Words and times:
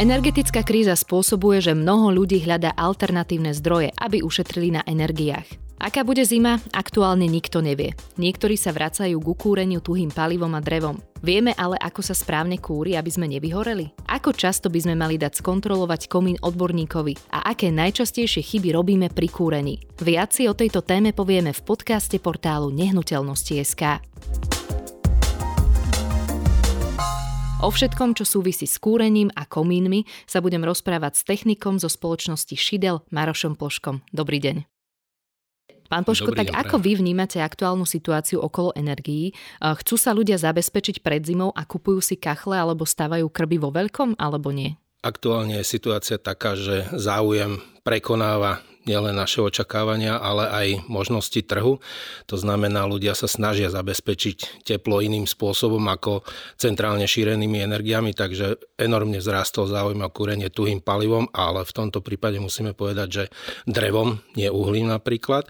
Energetická 0.00 0.64
kríza 0.64 0.96
spôsobuje, 0.96 1.60
že 1.60 1.76
mnoho 1.76 2.16
ľudí 2.16 2.40
hľadá 2.40 2.72
alternatívne 2.72 3.52
zdroje, 3.52 3.92
aby 4.00 4.24
ušetrili 4.24 4.72
na 4.72 4.80
energiách. 4.88 5.44
Aká 5.76 6.00
bude 6.00 6.24
zima, 6.24 6.56
aktuálne 6.72 7.28
nikto 7.28 7.60
nevie. 7.60 7.92
Niektorí 8.16 8.56
sa 8.56 8.72
vracajú 8.72 9.20
ku 9.20 9.36
kúreniu 9.36 9.84
tuhým 9.84 10.08
palivom 10.08 10.56
a 10.56 10.64
drevom. 10.64 10.96
Vieme 11.20 11.52
ale, 11.60 11.76
ako 11.76 12.00
sa 12.00 12.16
správne 12.16 12.56
kúri, 12.56 12.96
aby 12.96 13.10
sme 13.12 13.28
nevyhoreli? 13.28 13.92
Ako 14.08 14.32
často 14.32 14.72
by 14.72 14.80
sme 14.80 14.94
mali 14.96 15.20
dať 15.20 15.44
skontrolovať 15.44 16.08
komín 16.08 16.40
odborníkovi 16.40 17.28
a 17.34 17.52
aké 17.52 17.68
najčastejšie 17.68 18.40
chyby 18.40 18.72
robíme 18.72 19.12
pri 19.12 19.28
kúrení? 19.28 19.76
Viac 20.00 20.32
si 20.32 20.48
o 20.48 20.56
tejto 20.56 20.80
téme 20.80 21.12
povieme 21.12 21.52
v 21.52 21.60
podcaste 21.68 22.16
portálu 22.16 22.72
Nehnuteľnosti.sk. 22.72 23.82
O 27.62 27.70
všetkom, 27.70 28.18
čo 28.18 28.26
súvisí 28.26 28.66
s 28.66 28.74
kúrením 28.74 29.30
a 29.38 29.46
komínmi, 29.46 30.02
sa 30.26 30.42
budem 30.42 30.66
rozprávať 30.66 31.14
s 31.14 31.22
technikom 31.22 31.78
zo 31.78 31.86
spoločnosti 31.86 32.58
Šidel 32.58 33.06
Marošom 33.14 33.54
Ploškom. 33.54 34.02
Dobrý 34.10 34.42
deň. 34.42 34.66
Pán 35.86 36.02
Poško, 36.02 36.34
Dobrý, 36.34 36.42
tak 36.42 36.48
dobré. 36.50 36.58
ako 36.58 36.76
vy 36.82 36.92
vnímate 36.98 37.38
aktuálnu 37.38 37.86
situáciu 37.86 38.42
okolo 38.42 38.74
energií? 38.74 39.30
Chcú 39.62 39.94
sa 39.94 40.10
ľudia 40.10 40.42
zabezpečiť 40.42 41.06
pred 41.06 41.22
zimou 41.22 41.54
a 41.54 41.62
kupujú 41.62 42.02
si 42.02 42.18
kachle 42.18 42.58
alebo 42.58 42.82
stavajú 42.82 43.30
krby 43.30 43.62
vo 43.62 43.70
veľkom, 43.70 44.18
alebo 44.18 44.50
nie? 44.50 44.74
Aktuálne 45.06 45.62
je 45.62 45.66
situácia 45.78 46.18
taká, 46.18 46.58
že 46.58 46.90
záujem 46.90 47.62
prekonáva 47.86 48.58
nielen 48.84 49.14
naše 49.14 49.42
očakávania, 49.42 50.18
ale 50.18 50.44
aj 50.48 50.66
možnosti 50.90 51.38
trhu. 51.44 51.78
To 52.26 52.36
znamená, 52.36 52.86
ľudia 52.86 53.14
sa 53.14 53.30
snažia 53.30 53.70
zabezpečiť 53.70 54.64
teplo 54.66 55.02
iným 55.02 55.26
spôsobom 55.28 55.82
ako 55.90 56.26
centrálne 56.58 57.06
šírenými 57.06 57.62
energiami, 57.62 58.14
takže 58.14 58.58
enormne 58.78 59.22
vzrástol 59.22 59.70
záujem 59.70 60.02
o 60.02 60.10
kúrenie 60.10 60.50
tuhým 60.50 60.82
palivom, 60.82 61.30
ale 61.34 61.62
v 61.62 61.72
tomto 61.72 62.02
prípade 62.02 62.42
musíme 62.42 62.74
povedať, 62.74 63.08
že 63.10 63.24
drevom, 63.68 64.22
nie 64.34 64.50
uhlím 64.50 64.90
napríklad. 64.90 65.46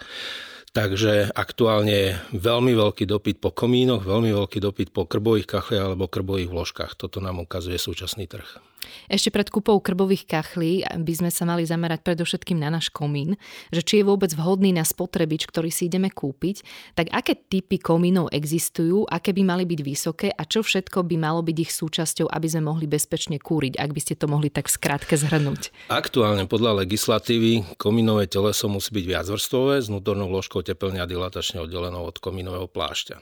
Takže 0.72 1.36
aktuálne 1.36 1.92
je 1.92 2.10
veľmi 2.32 2.72
veľký 2.72 3.04
dopyt 3.04 3.44
po 3.44 3.52
komínoch, 3.52 4.08
veľmi 4.08 4.32
veľký 4.32 4.56
dopyt 4.56 4.88
po 4.96 5.04
krbových 5.04 5.44
kachliach 5.44 5.92
alebo 5.92 6.08
krbových 6.08 6.48
vložkách. 6.48 6.96
Toto 6.96 7.20
nám 7.20 7.44
ukazuje 7.44 7.76
súčasný 7.76 8.24
trh. 8.24 8.71
Ešte 9.10 9.34
pred 9.34 9.48
kúpou 9.48 9.78
krbových 9.82 10.24
kachlí 10.24 10.82
by 10.84 11.12
sme 11.12 11.30
sa 11.30 11.44
mali 11.44 11.66
zamerať 11.66 12.00
predovšetkým 12.06 12.58
na 12.58 12.72
náš 12.72 12.88
komín, 12.88 13.36
že 13.68 13.84
či 13.84 14.00
je 14.00 14.08
vôbec 14.08 14.32
vhodný 14.32 14.72
na 14.72 14.86
spotrebič, 14.86 15.44
ktorý 15.50 15.68
si 15.68 15.90
ideme 15.90 16.08
kúpiť, 16.08 16.64
tak 16.96 17.12
aké 17.12 17.36
typy 17.36 17.76
komínov 17.76 18.32
existujú, 18.32 19.04
aké 19.04 19.36
by 19.36 19.42
mali 19.44 19.64
byť 19.68 19.80
vysoké 19.84 20.28
a 20.32 20.42
čo 20.48 20.64
všetko 20.64 21.04
by 21.04 21.16
malo 21.20 21.44
byť 21.44 21.56
ich 21.60 21.72
súčasťou, 21.76 22.32
aby 22.32 22.46
sme 22.48 22.72
mohli 22.72 22.88
bezpečne 22.88 23.36
kúriť, 23.36 23.76
ak 23.76 23.90
by 23.92 24.00
ste 24.00 24.14
to 24.16 24.30
mohli 24.30 24.48
tak 24.48 24.72
skrátke 24.72 25.18
zhrnúť. 25.20 25.92
Aktuálne 25.92 26.48
podľa 26.48 26.86
legislatívy 26.86 27.76
komínové 27.76 28.30
teleso 28.30 28.72
musí 28.72 28.94
byť 28.96 29.04
viacvrstvové 29.04 29.84
s 29.84 29.92
vnútornou 29.92 30.32
vložkou 30.32 30.64
teplne 30.64 31.04
a 31.04 31.10
dilatačne 31.10 31.60
oddelenou 31.60 32.08
od 32.08 32.16
komínového 32.16 32.64
plášťa. 32.64 33.20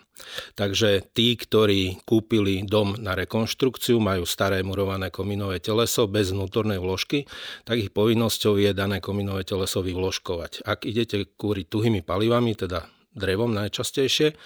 Takže 0.55 1.11
tí, 1.11 1.35
ktorí 1.35 2.05
kúpili 2.07 2.63
dom 2.63 2.95
na 3.01 3.17
rekonštrukciu, 3.19 3.99
majú 3.99 4.23
staré 4.29 4.63
murované 4.63 5.11
komínové 5.11 5.50
kominové 5.51 5.67
teleso 5.67 6.07
bez 6.07 6.31
vnútornej 6.31 6.79
vložky, 6.79 7.27
tak 7.67 7.83
ich 7.83 7.91
povinnosťou 7.91 8.55
je 8.63 8.71
dané 8.71 9.03
kominové 9.03 9.43
teleso 9.43 9.83
vyvložkovať. 9.83 10.63
Ak 10.63 10.87
idete 10.87 11.27
kúriť 11.27 11.67
tuhými 11.67 12.07
palivami, 12.07 12.55
teda 12.55 12.87
drevom 13.11 13.51
najčastejšie, 13.51 14.39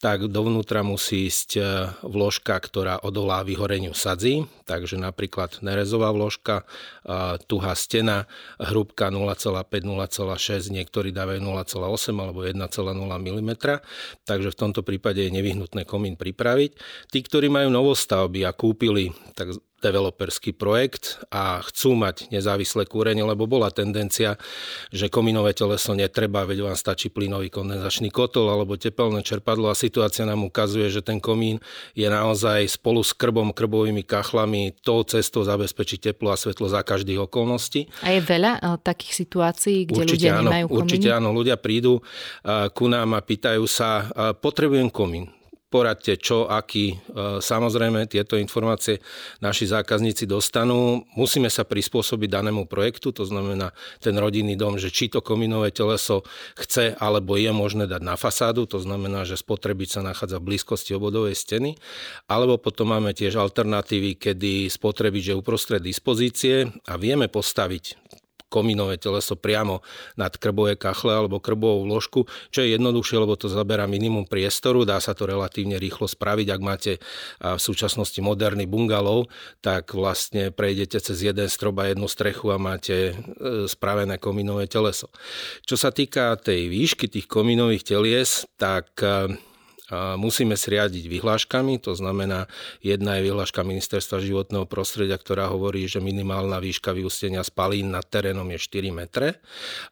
tak 0.00 0.32
dovnútra 0.32 0.80
musí 0.80 1.28
ísť 1.28 1.50
e, 1.52 1.62
vložka, 2.00 2.56
ktorá 2.56 2.96
odolá 3.04 3.44
vyhoreniu 3.44 3.92
sadzí, 3.92 4.48
takže 4.64 4.96
napríklad 4.96 5.60
nerezová 5.60 6.16
vložka, 6.16 6.64
e, 7.04 7.36
tuhá 7.44 7.76
stena, 7.76 8.24
hrúbka 8.56 9.12
0,5-0,6, 9.12 10.72
niektorí 10.72 11.12
dávajú 11.12 11.44
0,8 11.44 12.16
alebo 12.16 12.40
1,0 12.40 12.56
mm, 12.64 13.52
takže 14.24 14.48
v 14.48 14.56
tomto 14.56 14.80
prípade 14.80 15.20
je 15.20 15.36
nevyhnutné 15.36 15.84
komín 15.84 16.16
pripraviť. 16.16 16.72
Tí, 17.12 17.18
ktorí 17.20 17.52
majú 17.52 17.68
novostavby 17.68 18.48
a 18.48 18.56
kúpili 18.56 19.12
tak 19.36 19.52
developerský 19.86 20.50
projekt 20.58 21.22
a 21.30 21.62
chcú 21.62 21.94
mať 21.94 22.34
nezávislé 22.34 22.90
kúrenie, 22.90 23.22
lebo 23.22 23.46
bola 23.46 23.70
tendencia, 23.70 24.34
že 24.90 25.06
kominové 25.06 25.54
teleso 25.54 25.94
netreba, 25.94 26.42
veď 26.42 26.66
vám 26.66 26.76
stačí 26.76 27.06
plynový 27.06 27.54
kondenzačný 27.54 28.10
kotol 28.10 28.50
alebo 28.50 28.74
tepelné 28.74 29.22
čerpadlo 29.22 29.70
a 29.70 29.78
situácia 29.78 30.26
nám 30.26 30.42
ukazuje, 30.42 30.90
že 30.90 31.06
ten 31.06 31.22
komín 31.22 31.62
je 31.94 32.10
naozaj 32.10 32.66
spolu 32.66 33.06
s 33.06 33.14
krbom, 33.14 33.54
krbovými 33.54 34.02
kachlami 34.02 34.74
tou 34.82 35.06
cestou 35.06 35.46
zabezpečiť 35.46 36.10
teplo 36.10 36.34
a 36.34 36.36
svetlo 36.36 36.66
za 36.66 36.82
každých 36.82 37.30
okolností. 37.30 37.86
A 38.02 38.18
je 38.18 38.20
veľa 38.20 38.52
eh, 38.58 38.76
takých 38.82 39.12
situácií, 39.22 39.86
kde 39.86 40.02
určite 40.02 40.26
ľudia 40.26 40.32
áno, 40.34 40.50
nemajú 40.50 40.66
komín? 40.66 40.80
Určite 40.82 41.08
áno, 41.14 41.28
ľudia 41.30 41.56
prídu 41.60 42.02
eh, 42.02 42.66
ku 42.74 42.90
nám 42.90 43.14
a 43.14 43.20
pýtajú 43.22 43.64
sa, 43.70 44.10
eh, 44.10 44.34
potrebujem 44.34 44.90
komín 44.90 45.30
poradte 45.66 46.14
čo, 46.14 46.46
aký. 46.46 46.94
E, 46.94 46.96
samozrejme, 47.42 48.06
tieto 48.06 48.38
informácie 48.38 49.02
naši 49.42 49.66
zákazníci 49.66 50.24
dostanú. 50.24 51.02
Musíme 51.18 51.50
sa 51.50 51.66
prispôsobiť 51.66 52.28
danému 52.30 52.70
projektu, 52.70 53.10
to 53.10 53.26
znamená 53.26 53.74
ten 53.98 54.14
rodinný 54.14 54.54
dom, 54.54 54.78
že 54.78 54.94
či 54.94 55.10
to 55.10 55.20
kominové 55.20 55.74
teleso 55.74 56.22
chce 56.54 56.94
alebo 56.96 57.34
je 57.34 57.50
možné 57.50 57.90
dať 57.90 58.02
na 58.02 58.14
fasádu, 58.14 58.64
to 58.64 58.78
znamená, 58.78 59.26
že 59.26 59.38
spotrebič 59.38 59.98
sa 59.98 60.02
nachádza 60.06 60.38
v 60.38 60.54
blízkosti 60.54 60.94
obodovej 60.94 61.34
steny, 61.34 61.74
alebo 62.30 62.56
potom 62.56 62.94
máme 62.94 63.10
tiež 63.12 63.36
alternatívy, 63.36 64.16
kedy 64.16 64.70
spotrebič 64.70 65.34
je 65.34 65.38
uprostred 65.38 65.82
dispozície 65.82 66.70
a 66.86 66.94
vieme 66.94 67.26
postaviť 67.26 68.16
komínové 68.56 68.96
teleso 68.96 69.36
priamo 69.36 69.84
nad 70.16 70.32
krbové 70.32 70.80
kachle 70.80 71.12
alebo 71.12 71.44
krbovú 71.44 71.84
vložku, 71.84 72.24
čo 72.48 72.64
je 72.64 72.72
jednoduchšie, 72.72 73.20
lebo 73.20 73.36
to 73.36 73.52
zaberá 73.52 73.84
minimum 73.84 74.24
priestoru, 74.24 74.88
dá 74.88 74.96
sa 74.96 75.12
to 75.12 75.28
relatívne 75.28 75.76
rýchlo 75.76 76.08
spraviť. 76.08 76.46
Ak 76.48 76.62
máte 76.64 76.92
v 77.44 77.60
súčasnosti 77.60 78.16
moderný 78.24 78.64
bungalov, 78.64 79.28
tak 79.60 79.92
vlastne 79.92 80.48
prejdete 80.48 81.04
cez 81.04 81.20
jeden 81.20 81.52
strop 81.52 81.84
a 81.84 81.92
jednu 81.92 82.08
strechu 82.08 82.48
a 82.48 82.56
máte 82.56 83.12
e, 83.12 83.14
spravené 83.68 84.16
komínové 84.16 84.64
teleso. 84.70 85.12
Čo 85.68 85.76
sa 85.76 85.92
týka 85.92 86.32
tej 86.40 86.72
výšky 86.72 87.12
tých 87.12 87.28
komínových 87.28 87.84
telies, 87.84 88.48
tak 88.56 88.96
musíme 89.92 90.58
sriadiť 90.58 91.06
vyhláškami, 91.06 91.78
to 91.78 91.94
znamená, 91.94 92.50
jedna 92.82 93.18
je 93.18 93.30
vyhláška 93.30 93.62
Ministerstva 93.62 94.18
životného 94.18 94.66
prostredia, 94.66 95.14
ktorá 95.14 95.46
hovorí, 95.46 95.86
že 95.86 96.02
minimálna 96.02 96.58
výška 96.58 96.90
vyústenia 96.90 97.46
spalín 97.46 97.94
nad 97.94 98.02
terénom 98.02 98.46
je 98.50 98.58
4 98.58 98.90
metre 98.90 99.38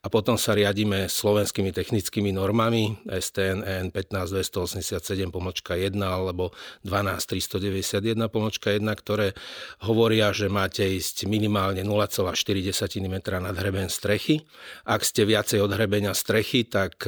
a 0.02 0.06
potom 0.10 0.34
sa 0.34 0.58
riadíme 0.58 1.06
slovenskými 1.06 1.70
technickými 1.70 2.34
normami 2.34 2.98
STN 3.06 3.62
EN 3.62 3.86
15287 3.94 5.30
pomočka 5.30 5.78
1 5.78 5.94
alebo 6.02 6.50
12391 6.82 8.18
pomočka 8.30 8.74
1, 8.74 8.82
ktoré 8.98 9.30
hovoria, 9.86 10.34
že 10.34 10.50
máte 10.50 10.82
ísť 10.82 11.30
minimálne 11.30 11.86
0,4 11.86 12.34
m 12.98 13.16
nad 13.22 13.54
hreben 13.54 13.86
strechy. 13.86 14.42
Ak 14.82 15.06
ste 15.06 15.22
viacej 15.22 15.62
od 15.62 15.70
hrebenia 15.70 16.18
strechy, 16.18 16.66
tak 16.66 17.06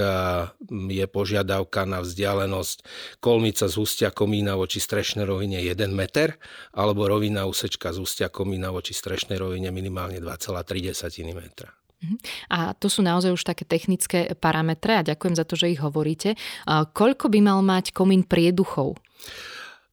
je 0.70 1.06
požiadavka 1.10 1.82
na 1.82 2.00
vzdialenosť 2.06 2.75
vzdialenosť 2.76 3.20
kolmica 3.20 3.64
z 3.68 3.74
ústia 3.78 4.08
komína 4.10 4.56
voči 4.56 4.80
strešnej 4.80 5.24
rovine 5.24 5.58
1 5.60 5.76
meter, 5.92 6.36
alebo 6.74 7.08
rovina 7.08 7.46
úsečka 7.46 7.92
z 7.92 7.98
ústia 8.02 8.28
komína 8.28 8.70
voči 8.70 8.92
strešnej 8.94 9.38
rovine 9.38 9.70
minimálne 9.72 10.20
2,3 10.20 11.34
metra. 11.34 11.72
Mhm. 11.96 12.16
A 12.52 12.76
to 12.76 12.92
sú 12.92 13.00
naozaj 13.00 13.32
už 13.32 13.42
také 13.44 13.64
technické 13.64 14.36
parametre 14.36 15.00
a 15.00 15.06
ďakujem 15.06 15.34
za 15.34 15.48
to, 15.48 15.56
že 15.56 15.72
ich 15.72 15.80
hovoríte. 15.80 16.36
Koľko 16.68 17.32
by 17.32 17.38
mal 17.40 17.64
mať 17.64 17.96
komín 17.96 18.20
prieduchov? 18.22 19.00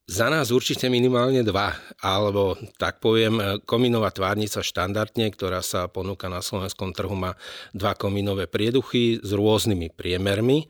Za 0.03 0.27
nás 0.27 0.51
určite 0.51 0.91
minimálne 0.91 1.47
dva, 1.47 1.79
alebo 2.03 2.59
tak 2.75 2.99
poviem, 2.99 3.63
komínová 3.63 4.11
tvárnica 4.11 4.59
štandardne, 4.59 5.31
ktorá 5.31 5.63
sa 5.63 5.87
ponúka 5.87 6.27
na 6.27 6.43
slovenskom 6.43 6.91
trhu, 6.91 7.15
má 7.15 7.39
dva 7.71 7.95
komínové 7.95 8.51
prieduchy 8.51 9.23
s 9.23 9.31
rôznymi 9.31 9.95
priemermi. 9.95 10.67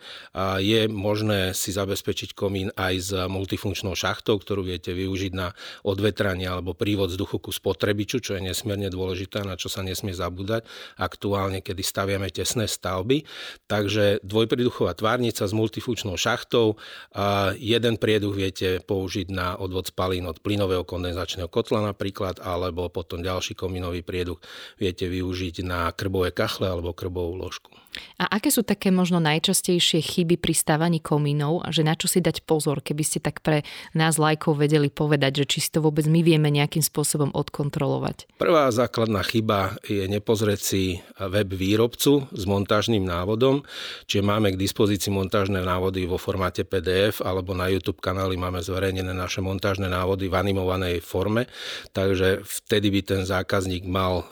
Je 0.62 0.86
možné 0.86 1.58
si 1.58 1.74
zabezpečiť 1.74 2.38
komín 2.38 2.70
aj 2.78 2.94
s 3.02 3.10
multifunkčnou 3.10 3.98
šachtou, 3.98 4.38
ktorú 4.38 4.70
viete 4.70 4.94
využiť 4.94 5.34
na 5.34 5.58
odvetranie 5.82 6.46
alebo 6.46 6.78
prívod 6.78 7.10
vzduchu 7.10 7.42
ku 7.42 7.50
spotrebiču, 7.50 8.22
čo 8.22 8.38
je 8.38 8.46
nesmierne 8.46 8.94
dôležité, 8.94 9.42
na 9.42 9.58
čo 9.58 9.66
sa 9.66 9.82
nesmie 9.82 10.14
zabúdať 10.14 10.62
aktuálne, 11.02 11.66
kedy 11.66 11.82
staviame 11.82 12.30
tesné 12.30 12.70
stavby. 12.70 13.26
Takže 13.66 14.22
dvojprieduchová 14.22 14.94
tvárnica 14.94 15.42
s 15.42 15.58
multifunkčnou 15.58 16.22
šachtou, 16.22 16.78
a 17.18 17.58
jeden 17.58 17.98
prieduch 17.98 18.38
viete 18.38 18.78
použiť 18.86 19.23
využiť 19.24 19.32
na 19.32 19.56
odvod 19.56 19.88
spalín 19.88 20.28
od 20.28 20.44
plynového 20.44 20.84
kondenzačného 20.84 21.48
kotla 21.48 21.80
napríklad, 21.96 22.44
alebo 22.44 22.92
potom 22.92 23.24
ďalší 23.24 23.56
komínový 23.56 24.04
prieduch 24.04 24.44
viete 24.76 25.08
využiť 25.08 25.64
na 25.64 25.88
krbové 25.96 26.36
kachle 26.36 26.68
alebo 26.68 26.92
krbovú 26.92 27.40
ložku. 27.40 27.72
A 28.18 28.26
aké 28.26 28.50
sú 28.50 28.66
také 28.66 28.90
možno 28.90 29.22
najčastejšie 29.22 30.02
chyby 30.02 30.42
pri 30.42 30.54
stávaní 30.58 30.98
komínov, 30.98 31.62
že 31.70 31.86
na 31.86 31.94
čo 31.94 32.10
si 32.10 32.26
dať 32.26 32.42
pozor, 32.42 32.82
keby 32.82 33.04
ste 33.06 33.22
tak 33.22 33.46
pre 33.46 33.62
nás 33.94 34.18
lajkov 34.18 34.58
vedeli 34.58 34.90
povedať, 34.90 35.46
že 35.46 35.46
či 35.46 35.58
si 35.62 35.70
to 35.70 35.86
vôbec 35.86 36.10
my 36.10 36.26
vieme 36.26 36.50
nejakým 36.50 36.82
spôsobom 36.82 37.30
odkontrolovať? 37.38 38.34
Prvá 38.42 38.74
základná 38.74 39.22
chyba 39.22 39.78
je 39.86 40.10
nepozrieť 40.10 40.62
si 40.62 40.84
web 41.22 41.54
výrobcu 41.54 42.26
s 42.34 42.44
montážnym 42.50 43.06
návodom, 43.06 43.62
čiže 44.10 44.26
máme 44.26 44.58
k 44.58 44.62
dispozícii 44.62 45.14
montážne 45.14 45.62
návody 45.62 46.10
vo 46.10 46.18
formáte 46.18 46.66
PDF 46.66 47.22
alebo 47.22 47.54
na 47.54 47.70
YouTube 47.70 48.02
kanáli 48.02 48.42
máme 48.42 48.58
zverejnené 48.66 49.13
naše 49.14 49.40
montážne 49.40 49.88
návody 49.88 50.28
v 50.28 50.38
animovanej 50.38 51.00
forme, 51.06 51.48
takže 51.96 52.42
vtedy 52.44 52.90
by 52.90 53.02
ten 53.06 53.22
zákazník 53.24 53.86
mal 53.86 54.26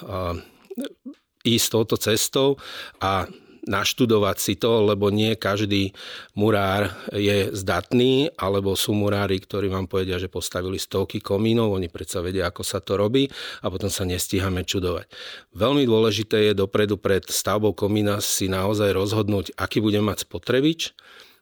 ísť 1.42 1.68
touto 1.74 1.95
cestou 1.98 2.57
a 3.01 3.25
naštudovať 3.62 4.38
si 4.42 4.54
to, 4.57 4.89
lebo 4.89 5.13
nie 5.13 5.38
každý 5.38 5.94
murár 6.33 6.89
je 7.13 7.54
zdatný, 7.54 8.33
alebo 8.33 8.74
sú 8.74 8.98
murári, 8.98 9.38
ktorí 9.38 9.69
vám 9.69 9.86
povedia, 9.86 10.18
že 10.18 10.33
postavili 10.33 10.81
stovky 10.81 11.22
komínov, 11.22 11.78
oni 11.78 11.86
predsa 11.86 12.25
vedia, 12.25 12.50
ako 12.50 12.66
sa 12.66 12.81
to 12.81 12.98
robí 12.98 13.30
a 13.62 13.69
potom 13.69 13.94
sa 13.94 14.01
nestíhame 14.01 14.66
čudovať. 14.66 15.06
Veľmi 15.54 15.86
dôležité 15.86 16.50
je 16.51 16.57
dopredu 16.57 16.98
pred 16.98 17.22
stavbou 17.30 17.78
komína 17.78 18.18
si 18.18 18.50
naozaj 18.50 18.98
rozhodnúť, 18.98 19.54
aký 19.54 19.78
bude 19.78 20.01
mať 20.01 20.25
spotrebič, 20.25 20.98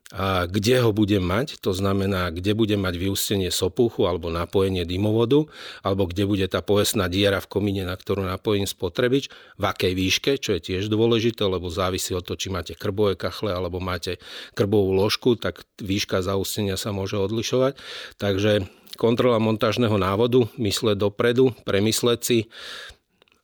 a 0.10 0.50
kde 0.50 0.82
ho 0.82 0.90
budem 0.90 1.22
mať, 1.22 1.62
to 1.62 1.70
znamená, 1.70 2.34
kde 2.34 2.58
budem 2.58 2.82
mať 2.82 2.98
vyústenie 2.98 3.54
sopuchu 3.54 4.10
alebo 4.10 4.34
napojenie 4.34 4.82
dymovodu, 4.82 5.46
alebo 5.86 6.10
kde 6.10 6.26
bude 6.26 6.46
tá 6.50 6.66
povestná 6.66 7.06
diera 7.06 7.38
v 7.38 7.46
komíne, 7.46 7.86
na 7.86 7.94
ktorú 7.94 8.26
napojím 8.26 8.66
spotrebič, 8.66 9.30
v 9.62 9.64
akej 9.70 9.94
výške, 9.94 10.32
čo 10.42 10.58
je 10.58 10.66
tiež 10.66 10.90
dôležité, 10.90 11.46
lebo 11.46 11.70
závisí 11.70 12.18
od 12.18 12.26
toho, 12.26 12.42
či 12.42 12.50
máte 12.50 12.74
krbové 12.74 13.14
kachle 13.14 13.54
alebo 13.54 13.78
máte 13.78 14.18
krbovú 14.58 14.98
ložku, 14.98 15.38
tak 15.38 15.62
výška 15.78 16.26
zaústenia 16.26 16.74
sa 16.74 16.90
môže 16.90 17.14
odlišovať. 17.14 17.78
Takže 18.18 18.66
kontrola 18.98 19.38
montážneho 19.38 19.94
návodu, 20.02 20.50
mysle 20.58 20.98
dopredu, 20.98 21.54
premysleť 21.70 22.20
si, 22.26 22.38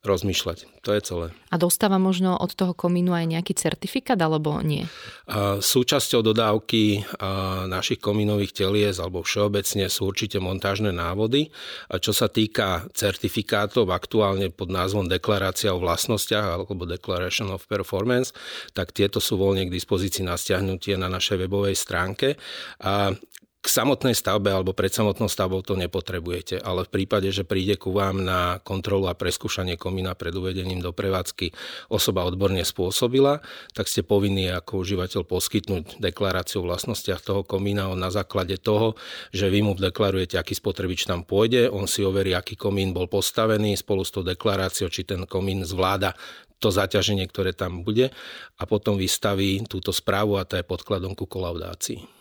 rozmýšľať. 0.06 0.86
To 0.86 0.94
je 0.94 1.02
celé. 1.02 1.28
A 1.50 1.58
dostáva 1.58 1.98
možno 1.98 2.38
od 2.38 2.54
toho 2.54 2.78
komínu 2.78 3.12
aj 3.12 3.26
nejaký 3.26 3.58
certifikát 3.58 4.22
alebo 4.22 4.62
nie? 4.62 4.86
Súčasťou 5.60 6.22
dodávky 6.22 7.02
našich 7.66 7.98
komínových 7.98 8.54
telies 8.54 9.02
alebo 9.02 9.26
všeobecne 9.26 9.90
sú 9.90 10.14
určite 10.14 10.38
montážne 10.38 10.94
návody. 10.94 11.50
A 11.90 11.98
čo 11.98 12.14
sa 12.14 12.30
týka 12.30 12.86
certifikátov 12.94 13.90
aktuálne 13.90 14.54
pod 14.54 14.70
názvom 14.70 15.10
Deklarácia 15.10 15.74
o 15.74 15.82
vlastnostiach 15.82 16.46
alebo 16.62 16.86
Declaration 16.86 17.50
of 17.50 17.66
Performance, 17.66 18.30
tak 18.78 18.94
tieto 18.94 19.18
sú 19.18 19.42
voľne 19.42 19.66
k 19.66 19.74
dispozícii 19.74 20.22
na 20.22 20.38
stiahnutie 20.38 20.96
na 21.02 21.10
našej 21.10 21.50
webovej 21.50 21.74
stránke. 21.74 22.38
A 22.86 23.10
k 23.66 23.74
samotnej 23.82 24.14
stavbe 24.14 24.54
alebo 24.54 24.78
pred 24.78 24.94
samotnou 24.94 25.26
stavbou 25.26 25.66
to 25.66 25.74
nepotrebujete, 25.74 26.62
ale 26.62 26.86
v 26.86 26.94
prípade, 27.02 27.34
že 27.34 27.42
príde 27.42 27.74
ku 27.82 27.90
vám 27.90 28.22
na 28.22 28.62
kontrolu 28.62 29.10
a 29.10 29.18
preskúšanie 29.18 29.74
komína 29.74 30.14
pred 30.14 30.38
uvedením 30.38 30.86
do 30.86 30.94
prevádzky 30.94 31.50
osoba 31.90 32.30
odborne 32.30 32.62
spôsobila, 32.62 33.42
tak 33.74 33.90
ste 33.90 34.06
povinní 34.06 34.54
ako 34.54 34.86
užívateľ 34.86 35.26
poskytnúť 35.26 35.98
deklaráciu 35.98 36.62
o 36.62 36.70
vlastnostiach 36.70 37.26
toho 37.26 37.42
komína 37.42 37.90
na 37.98 38.14
základe 38.14 38.62
toho, 38.62 38.94
že 39.34 39.50
vy 39.50 39.66
mu 39.66 39.74
deklarujete, 39.74 40.38
aký 40.38 40.54
spotrebič 40.54 41.10
tam 41.10 41.26
pôjde, 41.26 41.74
on 41.74 41.90
si 41.90 42.06
overí, 42.06 42.38
aký 42.38 42.54
komín 42.54 42.94
bol 42.94 43.10
postavený 43.10 43.82
spolu 43.82 44.06
s 44.06 44.14
tou 44.14 44.22
deklaráciou, 44.22 44.94
či 44.94 45.10
ten 45.10 45.26
komín 45.26 45.66
zvláda 45.66 46.14
to 46.62 46.70
zaťaženie, 46.70 47.26
ktoré 47.34 47.58
tam 47.58 47.82
bude 47.82 48.14
a 48.62 48.64
potom 48.70 48.94
vystaví 48.94 49.58
túto 49.66 49.90
správu 49.90 50.38
a 50.38 50.46
to 50.46 50.54
je 50.54 50.64
podkladom 50.64 51.18
ku 51.18 51.26
kolaudácii. 51.26 52.16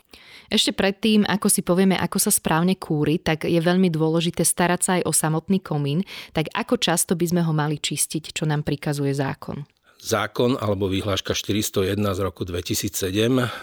Ešte 0.52 0.76
predtým, 0.76 1.24
ako 1.24 1.48
si 1.50 1.64
povieme, 1.64 1.98
ako 1.98 2.18
sa 2.20 2.30
správne 2.30 2.78
kúri, 2.78 3.18
tak 3.18 3.48
je 3.48 3.58
veľmi 3.58 3.88
dôležité 3.90 4.44
starať 4.44 4.80
sa 4.80 4.90
aj 5.00 5.02
o 5.08 5.12
samotný 5.12 5.58
komín, 5.58 6.04
tak 6.36 6.52
ako 6.52 6.78
často 6.78 7.16
by 7.18 7.26
sme 7.26 7.42
ho 7.42 7.52
mali 7.56 7.80
čistiť, 7.80 8.30
čo 8.30 8.44
nám 8.46 8.62
prikazuje 8.62 9.10
zákon? 9.10 9.73
Zákon 10.04 10.60
alebo 10.60 10.84
vyhláška 10.92 11.32
401 11.32 11.96
z 11.96 12.20
roku 12.20 12.44
2007 12.44 13.08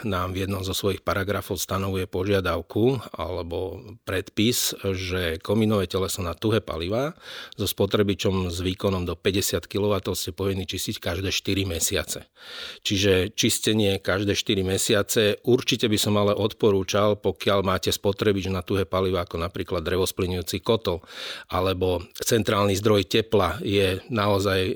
nám 0.10 0.34
v 0.34 0.42
jednom 0.42 0.66
zo 0.66 0.74
svojich 0.74 1.06
paragrafov 1.06 1.62
stanovuje 1.62 2.10
požiadavku 2.10 2.98
alebo 3.14 3.78
predpis, 4.10 4.74
že 4.82 5.38
komínové 5.38 5.86
teleso 5.86 6.26
na 6.26 6.34
tuhé 6.34 6.58
paliva 6.58 7.14
so 7.54 7.70
spotrebičom 7.70 8.50
s 8.50 8.58
výkonom 8.58 9.06
do 9.06 9.14
50 9.14 9.70
kW 9.70 10.02
ste 10.18 10.34
povinni 10.34 10.66
čistiť 10.66 10.98
každé 10.98 11.30
4 11.30 11.62
mesiace. 11.78 12.26
Čiže 12.82 13.38
čistenie 13.38 14.02
každé 14.02 14.34
4 14.34 14.66
mesiace 14.66 15.38
určite 15.46 15.86
by 15.86 15.98
som 16.02 16.18
ale 16.18 16.34
odporúčal, 16.34 17.22
pokiaľ 17.22 17.62
máte 17.62 17.94
spotrebič 17.94 18.50
na 18.50 18.66
tuhé 18.66 18.90
paliva 18.90 19.30
ako 19.30 19.38
napríklad 19.38 19.86
drevosplňujúci 19.86 20.66
kotol 20.66 21.06
alebo 21.54 22.02
centrálny 22.18 22.74
zdroj 22.82 23.06
tepla 23.06 23.62
je 23.62 24.02
naozaj 24.10 24.60
e, 24.66 24.74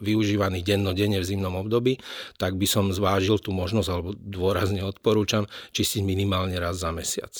využívaný 0.00 0.64
denno 0.64 0.93
denne 0.94 1.20
v 1.20 1.28
zimnom 1.28 1.54
období, 1.60 1.98
tak 2.38 2.56
by 2.56 2.66
som 2.70 2.88
zvážil 2.94 3.36
tú 3.42 3.50
možnosť, 3.52 3.88
alebo 3.90 4.14
dôrazne 4.14 4.80
odporúčam, 4.86 5.44
čistiť 5.74 6.02
minimálne 6.06 6.56
raz 6.56 6.80
za 6.80 6.94
mesiac. 6.94 7.34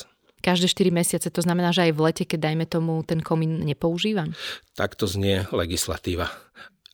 Každé 0.45 0.69
4 0.69 0.93
mesiace, 0.93 1.29
to 1.33 1.41
znamená, 1.41 1.73
že 1.73 1.89
aj 1.89 1.93
v 1.97 2.03
lete, 2.05 2.25
keď 2.29 2.53
dajme 2.53 2.67
tomu 2.69 3.01
ten 3.01 3.25
komín 3.25 3.65
nepoužívam? 3.65 4.37
Takto 4.77 5.09
znie 5.09 5.49
legislatíva. 5.49 6.29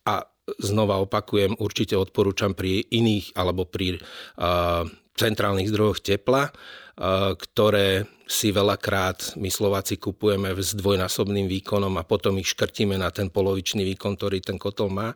A 0.07 0.23
znova 0.55 1.03
opakujem, 1.03 1.59
určite 1.59 1.99
odporúčam 1.99 2.55
pri 2.55 2.79
iných 2.87 3.35
alebo 3.35 3.67
pri 3.67 3.99
uh, 3.99 4.87
centrálnych 5.17 5.69
zdrojoch 5.69 5.99
tepla, 6.03 6.49
uh, 6.49 7.33
ktoré 7.35 8.05
si 8.31 8.55
veľakrát 8.55 9.35
my 9.35 9.51
Slováci 9.51 9.99
kupujeme 9.99 10.55
s 10.55 10.71
dvojnásobným 10.71 11.51
výkonom 11.51 11.99
a 11.99 12.07
potom 12.07 12.39
ich 12.39 12.55
škrtíme 12.55 12.95
na 12.95 13.11
ten 13.11 13.27
polovičný 13.27 13.83
výkon, 13.91 14.15
ktorý 14.15 14.39
ten 14.39 14.55
kotol 14.55 14.87
má, 14.87 15.11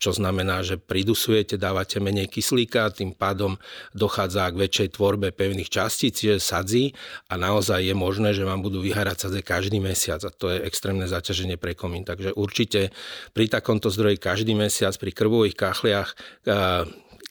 čo 0.00 0.16
znamená, 0.16 0.64
že 0.64 0.80
pridusujete, 0.80 1.60
dávate 1.60 2.00
menej 2.00 2.32
kyslíka, 2.32 2.88
tým 2.96 3.12
pádom 3.12 3.60
dochádza 3.92 4.48
k 4.48 4.64
väčšej 4.64 4.88
tvorbe 4.96 5.28
pevných 5.36 5.68
častíc, 5.68 6.24
čiže 6.24 6.40
sadzí 6.40 6.96
a 7.28 7.36
naozaj 7.36 7.84
je 7.84 7.92
možné, 7.92 8.32
že 8.32 8.48
vám 8.48 8.64
budú 8.64 8.80
vyhárať 8.80 9.28
sadze 9.28 9.40
každý 9.44 9.76
mesiac 9.76 10.24
a 10.24 10.32
to 10.32 10.48
je 10.56 10.64
extrémne 10.64 11.04
zaťaženie 11.04 11.60
pre 11.60 11.76
komín. 11.76 12.08
Takže 12.08 12.32
určite 12.32 12.96
pri 13.36 13.52
takomto 13.52 13.92
zdroji 13.92 14.16
každý 14.16 14.56
mesiac 14.56 14.96
pri 14.96 15.12
krvových 15.12 15.56
kachliach 15.58 16.16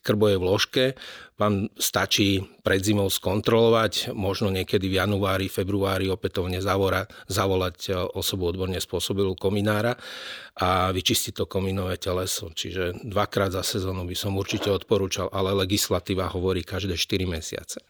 krbovej 0.05 0.37
vložke 0.37 0.93
vám 1.35 1.67
stačí 1.75 2.39
pred 2.63 2.79
zimou 2.79 3.11
skontrolovať, 3.11 4.15
možno 4.15 4.47
niekedy 4.49 4.87
v 4.87 4.97
januári, 5.03 5.51
februári 5.51 6.07
opätovne 6.07 6.63
zavora, 6.63 7.05
zavolať 7.27 7.77
e, 7.85 7.89
osobu 7.93 8.49
odborne 8.49 8.79
spôsobilú 8.79 9.35
kominára 9.35 9.99
a 10.55 10.89
vyčistiť 10.95 11.43
to 11.43 11.45
komínové 11.51 11.99
teleso. 11.99 12.47
Čiže 12.55 13.03
dvakrát 13.03 13.51
za 13.51 13.61
sezónu 13.67 14.07
by 14.07 14.15
som 14.15 14.39
určite 14.39 14.71
odporúčal, 14.71 15.27
ale 15.35 15.51
legislatíva 15.51 16.31
hovorí 16.31 16.63
každé 16.63 16.95
4 16.95 17.27
mesiace. 17.27 17.83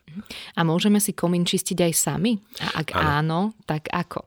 A 0.57 0.65
môžeme 0.65 0.97
si 0.97 1.13
komín 1.13 1.45
čistiť 1.45 1.77
aj 1.85 1.93
sami? 1.93 2.41
A 2.65 2.81
ak 2.81 2.97
áno, 2.97 3.05
áno 3.05 3.39
tak 3.69 3.91
ako? 3.93 4.25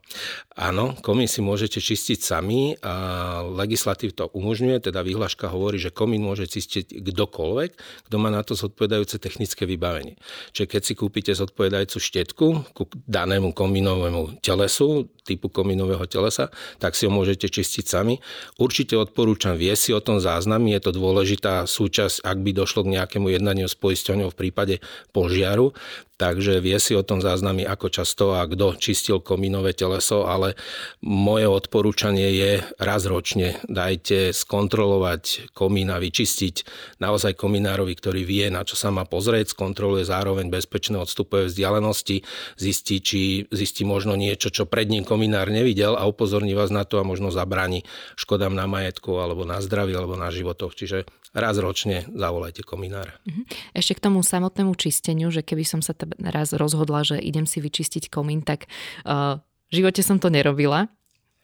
Áno, 0.54 0.94
komín 1.02 1.26
si 1.26 1.42
môžete 1.42 1.82
čistiť 1.82 2.18
sami 2.22 2.78
a 2.78 2.94
legislatív 3.42 4.14
to 4.14 4.30
umožňuje, 4.30 4.86
teda 4.86 5.02
vyhláška 5.02 5.50
hovorí, 5.50 5.82
že 5.82 5.90
komín 5.90 6.22
môže 6.22 6.46
čistiť 6.46 6.94
kdokoľvek, 6.94 7.70
kto 8.06 8.16
má 8.20 8.30
na 8.30 8.46
to 8.46 8.54
zodpovedajú 8.54 9.07
zodpovedajúce 9.08 9.16
technické 9.16 9.64
vybavenie. 9.64 10.20
Čiže 10.52 10.66
keď 10.68 10.82
si 10.84 10.92
kúpite 10.92 11.32
zodpovedajúcu 11.32 11.98
štetku 11.98 12.46
ku 12.76 12.84
danému 13.08 13.56
komínovému 13.56 14.44
telesu, 14.44 15.08
typu 15.24 15.48
komínového 15.48 16.04
telesa, 16.08 16.52
tak 16.80 16.96
si 16.96 17.08
ho 17.08 17.12
môžete 17.12 17.48
čistiť 17.48 17.84
sami. 17.84 18.20
Určite 18.56 18.96
odporúčam 18.96 19.56
vie 19.56 19.72
si 19.76 19.92
o 19.92 20.00
tom 20.00 20.20
záznamy, 20.20 20.76
je 20.76 20.88
to 20.88 20.92
dôležitá 20.96 21.64
súčasť, 21.68 22.24
ak 22.24 22.38
by 22.40 22.50
došlo 22.52 22.84
k 22.84 22.92
nejakému 23.00 23.28
jednaniu 23.32 23.68
s 23.68 23.76
poisťovňou 23.76 24.32
v 24.32 24.38
prípade 24.40 24.74
požiaru, 25.12 25.76
takže 26.18 26.58
vie 26.58 26.76
si 26.82 26.98
o 26.98 27.06
tom 27.06 27.22
záznamy, 27.22 27.62
ako 27.62 27.86
často 27.88 28.34
a 28.34 28.42
kto 28.44 28.74
čistil 28.74 29.22
komínové 29.22 29.72
teleso, 29.72 30.26
ale 30.26 30.58
moje 31.00 31.46
odporúčanie 31.46 32.28
je 32.34 32.52
raz 32.82 33.06
ročne 33.06 33.62
dajte 33.70 34.34
skontrolovať 34.34 35.54
komín 35.54 35.94
a 35.94 36.02
vyčistiť 36.02 36.66
naozaj 36.98 37.38
kominárovi, 37.38 37.94
ktorý 37.94 38.26
vie, 38.26 38.50
na 38.50 38.66
čo 38.66 38.74
sa 38.74 38.90
má 38.90 39.06
pozrieť, 39.06 39.54
skontroluje 39.54 40.02
zároveň 40.02 40.50
bezpečné 40.50 40.98
odstupové 40.98 41.46
vzdialenosti, 41.46 42.26
zistí, 42.58 42.98
či 42.98 43.46
zistí 43.54 43.86
možno 43.86 44.18
niečo, 44.18 44.50
čo 44.50 44.66
pred 44.66 44.90
ním 44.90 45.06
kominár 45.06 45.48
nevidel 45.54 45.94
a 45.94 46.04
upozorní 46.10 46.58
vás 46.58 46.74
na 46.74 46.82
to 46.82 46.98
a 46.98 47.06
možno 47.06 47.30
zabráni 47.30 47.86
škodám 48.18 48.58
na 48.58 48.66
majetku 48.66 49.14
alebo 49.22 49.46
na 49.46 49.62
zdraví 49.62 49.94
alebo 49.94 50.18
na 50.18 50.34
životoch. 50.34 50.74
Čiže 50.74 51.06
raz 51.36 51.60
ročne 51.60 52.08
zavolajte 52.10 52.64
kominára. 52.64 53.14
Mhm. 53.28 53.42
Ešte 53.76 53.96
k 53.96 54.04
tomu 54.08 54.24
samotnému 54.24 54.72
čisteniu, 54.74 55.28
že 55.30 55.44
keby 55.44 55.64
som 55.64 55.80
sa 55.84 55.92
sa 56.16 56.30
raz 56.32 56.56
rozhodla, 56.56 57.04
že 57.04 57.20
idem 57.20 57.44
si 57.44 57.60
vyčistiť 57.60 58.08
komín, 58.08 58.40
tak 58.40 58.66
uh, 59.04 59.38
v 59.68 59.72
živote 59.84 60.00
som 60.00 60.16
to 60.16 60.32
nerobila. 60.32 60.88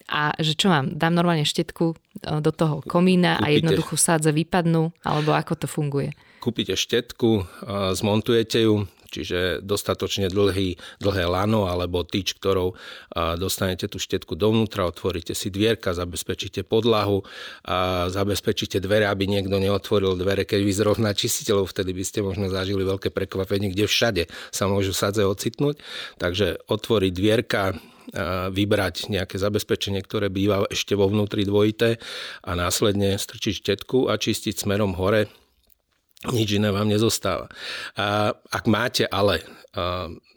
A 0.05 0.37
že 0.37 0.53
čo 0.53 0.69
mám, 0.69 0.93
dám 0.93 1.17
normálne 1.17 1.49
štetku 1.49 1.97
do 2.21 2.51
toho 2.53 2.85
komína 2.85 3.41
Kúpite, 3.41 3.49
a 3.49 3.57
jednoducho 3.57 3.97
sádze 3.97 4.37
vypadnú, 4.37 4.93
alebo 5.01 5.33
ako 5.33 5.65
to 5.65 5.65
funguje? 5.65 6.13
Kúpite 6.45 6.77
štetku, 6.77 7.49
zmontujete 7.97 8.69
ju, 8.69 8.85
čiže 9.15 9.63
dostatočne 9.63 10.27
dlhý, 10.27 10.75
dlhé 10.99 11.25
lano 11.31 11.71
alebo 11.71 12.03
tyč, 12.03 12.35
ktorou 12.35 12.75
dostanete 13.39 13.87
tú 13.87 14.03
štetku 14.03 14.35
dovnútra, 14.35 14.91
otvoríte 14.91 15.39
si 15.39 15.55
dvierka, 15.55 15.95
zabezpečíte 15.95 16.67
podlahu 16.67 17.23
a 17.63 18.11
zabezpečíte 18.11 18.83
dvere, 18.83 19.07
aby 19.07 19.31
niekto 19.31 19.55
neotvoril 19.63 20.19
dvere, 20.19 20.43
keď 20.43 20.61
vy 20.67 20.73
zrovna 20.75 21.15
čistiteľov, 21.15 21.71
vtedy 21.71 21.95
by 21.95 22.03
ste 22.03 22.27
možno 22.27 22.51
zažili 22.51 22.83
veľké 22.83 23.15
prekvapenie, 23.15 23.71
kde 23.71 23.87
všade 23.87 24.23
sa 24.51 24.67
môžu 24.67 24.91
sadze 24.91 25.23
ocitnúť. 25.23 25.79
Takže 26.19 26.67
otvoriť 26.67 27.13
dvierka, 27.15 27.79
vybrať 28.53 29.09
nejaké 29.09 29.41
zabezpečenie, 29.41 30.05
ktoré 30.05 30.29
býva 30.29 30.69
ešte 30.69 30.93
vo 30.93 31.09
vnútri 31.09 31.49
dvojité 31.49 31.97
a 32.45 32.53
následne 32.53 33.17
strčiť 33.17 33.55
štetku 33.65 34.13
a 34.13 34.21
čistiť 34.21 34.61
smerom 34.61 34.93
hore 35.01 35.33
nič 36.33 36.57
iné 36.57 36.71
vám 36.73 36.89
nezostáva. 36.89 37.51
A 37.99 38.33
ak 38.33 38.65
máte 38.71 39.05
ale 39.05 39.45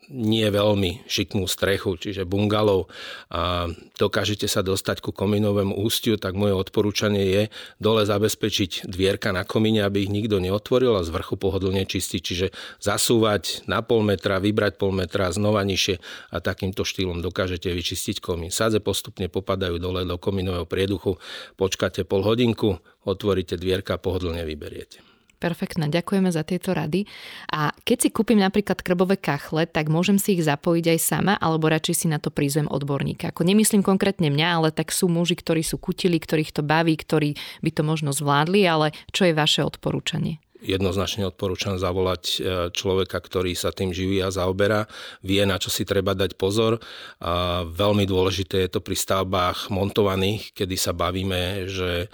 nie 0.08 0.48
veľmi 0.48 1.03
šikmú 1.03 1.51
strechu, 1.51 2.00
čiže 2.00 2.24
bungalov 2.24 2.88
a 3.27 3.67
dokážete 4.00 4.48
sa 4.48 4.63
dostať 4.63 5.03
ku 5.03 5.12
kominovému 5.12 5.75
ústiu, 5.75 6.15
tak 6.15 6.32
moje 6.39 6.56
odporúčanie 6.56 7.24
je 7.27 7.44
dole 7.84 8.08
zabezpečiť 8.08 8.88
dvierka 8.88 9.36
na 9.36 9.44
komíne, 9.44 9.84
aby 9.84 10.08
ich 10.08 10.12
nikto 10.12 10.39
neotvoril 10.39 10.96
a 10.96 11.03
z 11.03 11.12
vrchu 11.12 11.36
pohodlne 11.36 11.84
čistiť. 11.84 12.22
Čiže 12.24 12.48
zasúvať 12.79 13.67
na 13.67 13.84
pol 13.84 14.00
metra, 14.00 14.39
vybrať 14.39 14.79
pol 14.79 14.96
metra, 14.96 15.27
znova 15.27 15.67
nižšie 15.67 16.00
a 16.32 16.39
takýmto 16.39 16.88
štýlom 16.88 17.20
dokážete 17.20 17.67
vyčistiť 17.67 18.24
komín. 18.24 18.48
Sadze 18.48 18.79
postupne 18.79 19.27
popadajú 19.27 19.75
dole 19.75 20.08
do 20.08 20.15
komínového 20.15 20.63
prieduchu, 20.63 21.20
počkáte 21.60 22.08
pol 22.08 22.24
hodinku, 22.24 22.79
otvoríte 23.03 23.60
dvierka 23.60 24.00
a 24.00 24.01
pohodlne 24.01 24.48
vyberiete. 24.48 25.17
Perfektné, 25.38 25.94
ďakujeme 25.94 26.34
za 26.34 26.41
tieto 26.41 26.74
rady. 26.74 27.06
A 27.53 27.70
keď 27.86 27.98
si 28.01 28.10
kúpim 28.10 28.41
napríklad 28.41 28.82
krbové 28.82 29.22
kachle, 29.22 29.70
tak 29.70 29.86
môžem 29.86 30.17
si 30.17 30.34
ich 30.34 30.41
zapojiť 30.41 30.98
aj 30.98 31.00
sama, 31.00 31.34
alebo 31.38 31.70
radšej 31.70 31.94
si 31.94 32.08
na 32.10 32.17
to 32.17 32.34
prízvem 32.34 32.65
odborníka. 32.65 33.29
Ako 33.29 33.46
nemyslím 33.46 33.86
konkrétne 33.86 34.34
mňa, 34.34 34.48
ale 34.58 34.70
tak 34.74 34.89
sú 34.89 35.06
muži, 35.06 35.38
ktorí 35.38 35.62
sú 35.62 35.77
kutili, 35.77 36.17
ktorých 36.17 36.58
to 36.58 36.65
baví, 36.65 36.98
ktorí 36.98 37.38
by 37.62 37.70
to 37.70 37.86
možno 37.86 38.10
zvládli, 38.10 38.65
ale 38.65 38.98
čo 39.13 39.29
je 39.29 39.38
vaše 39.38 39.62
odporúčanie? 39.62 40.41
Jednoznačne 40.62 41.30
odporúčam 41.30 41.78
zavolať 41.78 42.24
e, 42.26 42.38
človeka, 42.74 43.22
ktorý 43.22 43.54
sa 43.54 43.70
tým 43.70 43.94
živí 43.94 44.22
a 44.22 44.34
zaoberá, 44.34 44.90
vie, 45.22 45.42
na 45.46 45.62
čo 45.62 45.70
si 45.70 45.86
treba 45.86 46.18
dať 46.18 46.38
pozor. 46.38 46.82
A 47.22 47.64
veľmi 47.66 48.10
dôležité 48.10 48.66
je 48.66 48.78
to 48.78 48.80
pri 48.82 48.98
stavbách 48.98 49.70
montovaných, 49.70 50.54
kedy 50.58 50.76
sa 50.78 50.98
bavíme, 50.98 51.70
že 51.70 51.92
e, 52.04 52.08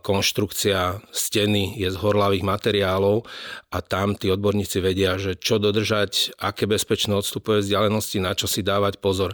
konštrukcia 0.00 1.00
steny 1.12 1.80
je 1.80 1.88
z 1.88 1.96
horlavých 1.96 2.44
materiálov 2.44 3.24
a 3.72 3.78
tam 3.80 4.14
tí 4.16 4.28
odborníci 4.28 4.84
vedia, 4.84 5.16
že 5.16 5.38
čo 5.38 5.56
dodržať, 5.56 6.36
aké 6.36 6.68
bezpečné 6.68 7.16
odstupové 7.16 7.64
vzdialenosti, 7.64 8.18
na 8.20 8.36
čo 8.36 8.44
si 8.44 8.60
dávať 8.60 9.00
pozor. 9.00 9.32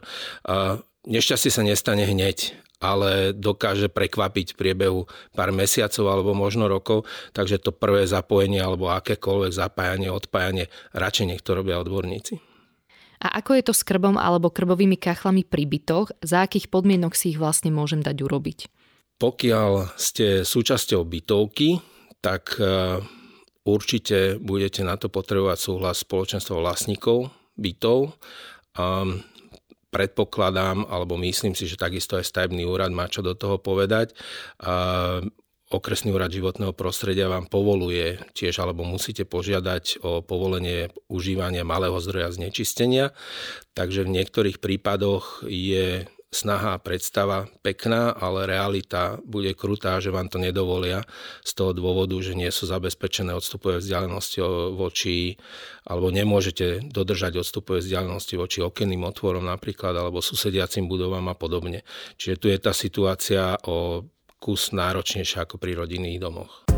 Nešťastie 1.09 1.49
sa 1.49 1.65
nestane 1.65 2.05
hneď 2.05 2.68
ale 2.79 3.35
dokáže 3.35 3.91
prekvapiť 3.91 4.55
v 4.55 4.59
priebehu 4.59 5.01
pár 5.35 5.51
mesiacov 5.51 6.05
alebo 6.07 6.33
možno 6.35 6.71
rokov, 6.71 7.07
takže 7.35 7.59
to 7.59 7.75
prvé 7.75 8.07
zapojenie 8.07 8.63
alebo 8.63 8.91
akékoľvek 8.95 9.53
zapájanie, 9.53 10.09
odpájanie, 10.11 10.71
radšej 10.95 11.27
nech 11.27 11.43
to 11.43 11.59
robia 11.59 11.83
odborníci. 11.83 12.39
A 13.19 13.43
ako 13.43 13.59
je 13.59 13.63
to 13.67 13.75
s 13.75 13.83
krbom 13.83 14.15
alebo 14.15 14.55
krbovými 14.55 14.95
kachlami 14.95 15.43
pri 15.43 15.67
bytoch? 15.67 16.15
Za 16.23 16.47
akých 16.47 16.71
podmienok 16.71 17.19
si 17.19 17.35
ich 17.35 17.39
vlastne 17.43 17.75
môžem 17.75 17.99
dať 17.99 18.15
urobiť? 18.23 18.59
Pokiaľ 19.19 19.99
ste 19.99 20.47
súčasťou 20.47 21.03
bytovky, 21.03 21.83
tak 22.23 22.55
e, 22.63 23.03
určite 23.67 24.39
budete 24.39 24.87
na 24.87 24.95
to 24.95 25.11
potrebovať 25.11 25.59
súhlas 25.59 26.07
spoločenstva 26.07 26.63
vlastníkov 26.63 27.35
bytov 27.59 28.15
predpokladám, 29.89 30.85
alebo 30.89 31.17
myslím 31.21 31.57
si, 31.57 31.65
že 31.65 31.81
takisto 31.81 32.21
aj 32.21 32.29
stavebný 32.29 32.69
úrad 32.69 32.93
má 32.93 33.09
čo 33.09 33.25
do 33.25 33.33
toho 33.33 33.57
povedať. 33.57 34.13
Okresný 35.69 36.17
úrad 36.17 36.33
životného 36.33 36.73
prostredia 36.73 37.29
vám 37.29 37.45
povoluje 37.45 38.17
tiež, 38.33 38.65
alebo 38.65 38.89
musíte 38.89 39.29
požiadať 39.29 40.01
o 40.01 40.25
povolenie 40.25 40.89
užívania 41.13 41.61
malého 41.61 42.01
zdroja 42.01 42.33
znečistenia. 42.33 43.13
Takže 43.77 44.09
v 44.09 44.17
niektorých 44.17 44.65
prípadoch 44.65 45.45
je 45.45 46.09
snaha 46.29 46.77
a 46.77 46.83
predstava 46.83 47.49
pekná, 47.65 48.13
ale 48.13 48.45
realita 48.45 49.17
bude 49.25 49.57
krutá, 49.57 49.97
že 49.97 50.13
vám 50.13 50.29
to 50.29 50.37
nedovolia 50.37 51.05
z 51.41 51.53
toho 51.57 51.73
dôvodu, 51.73 52.15
že 52.21 52.37
nie 52.37 52.53
sú 52.53 52.69
zabezpečené 52.69 53.33
odstupové 53.33 53.81
vzdialenosti 53.81 54.45
voči, 54.77 55.41
alebo 55.89 56.13
nemôžete 56.13 56.93
dodržať 56.93 57.41
odstupové 57.41 57.81
vzdialenosti 57.81 58.37
voči 58.37 58.61
okenným 58.61 59.09
otvorom 59.09 59.49
napríklad, 59.49 59.97
alebo 59.97 60.21
susediacim 60.21 60.85
budovám 60.85 61.33
a 61.33 61.37
podobne. 61.37 61.81
Čiže 62.21 62.37
tu 62.37 62.47
je 62.53 62.59
tá 62.61 62.77
situácia 62.77 63.57
o 63.65 64.05
kus 64.39 64.71
náročnejšia 64.71 65.49
ako 65.49 65.59
pri 65.59 65.75
rodinných 65.75 66.23
domoch. 66.23 66.78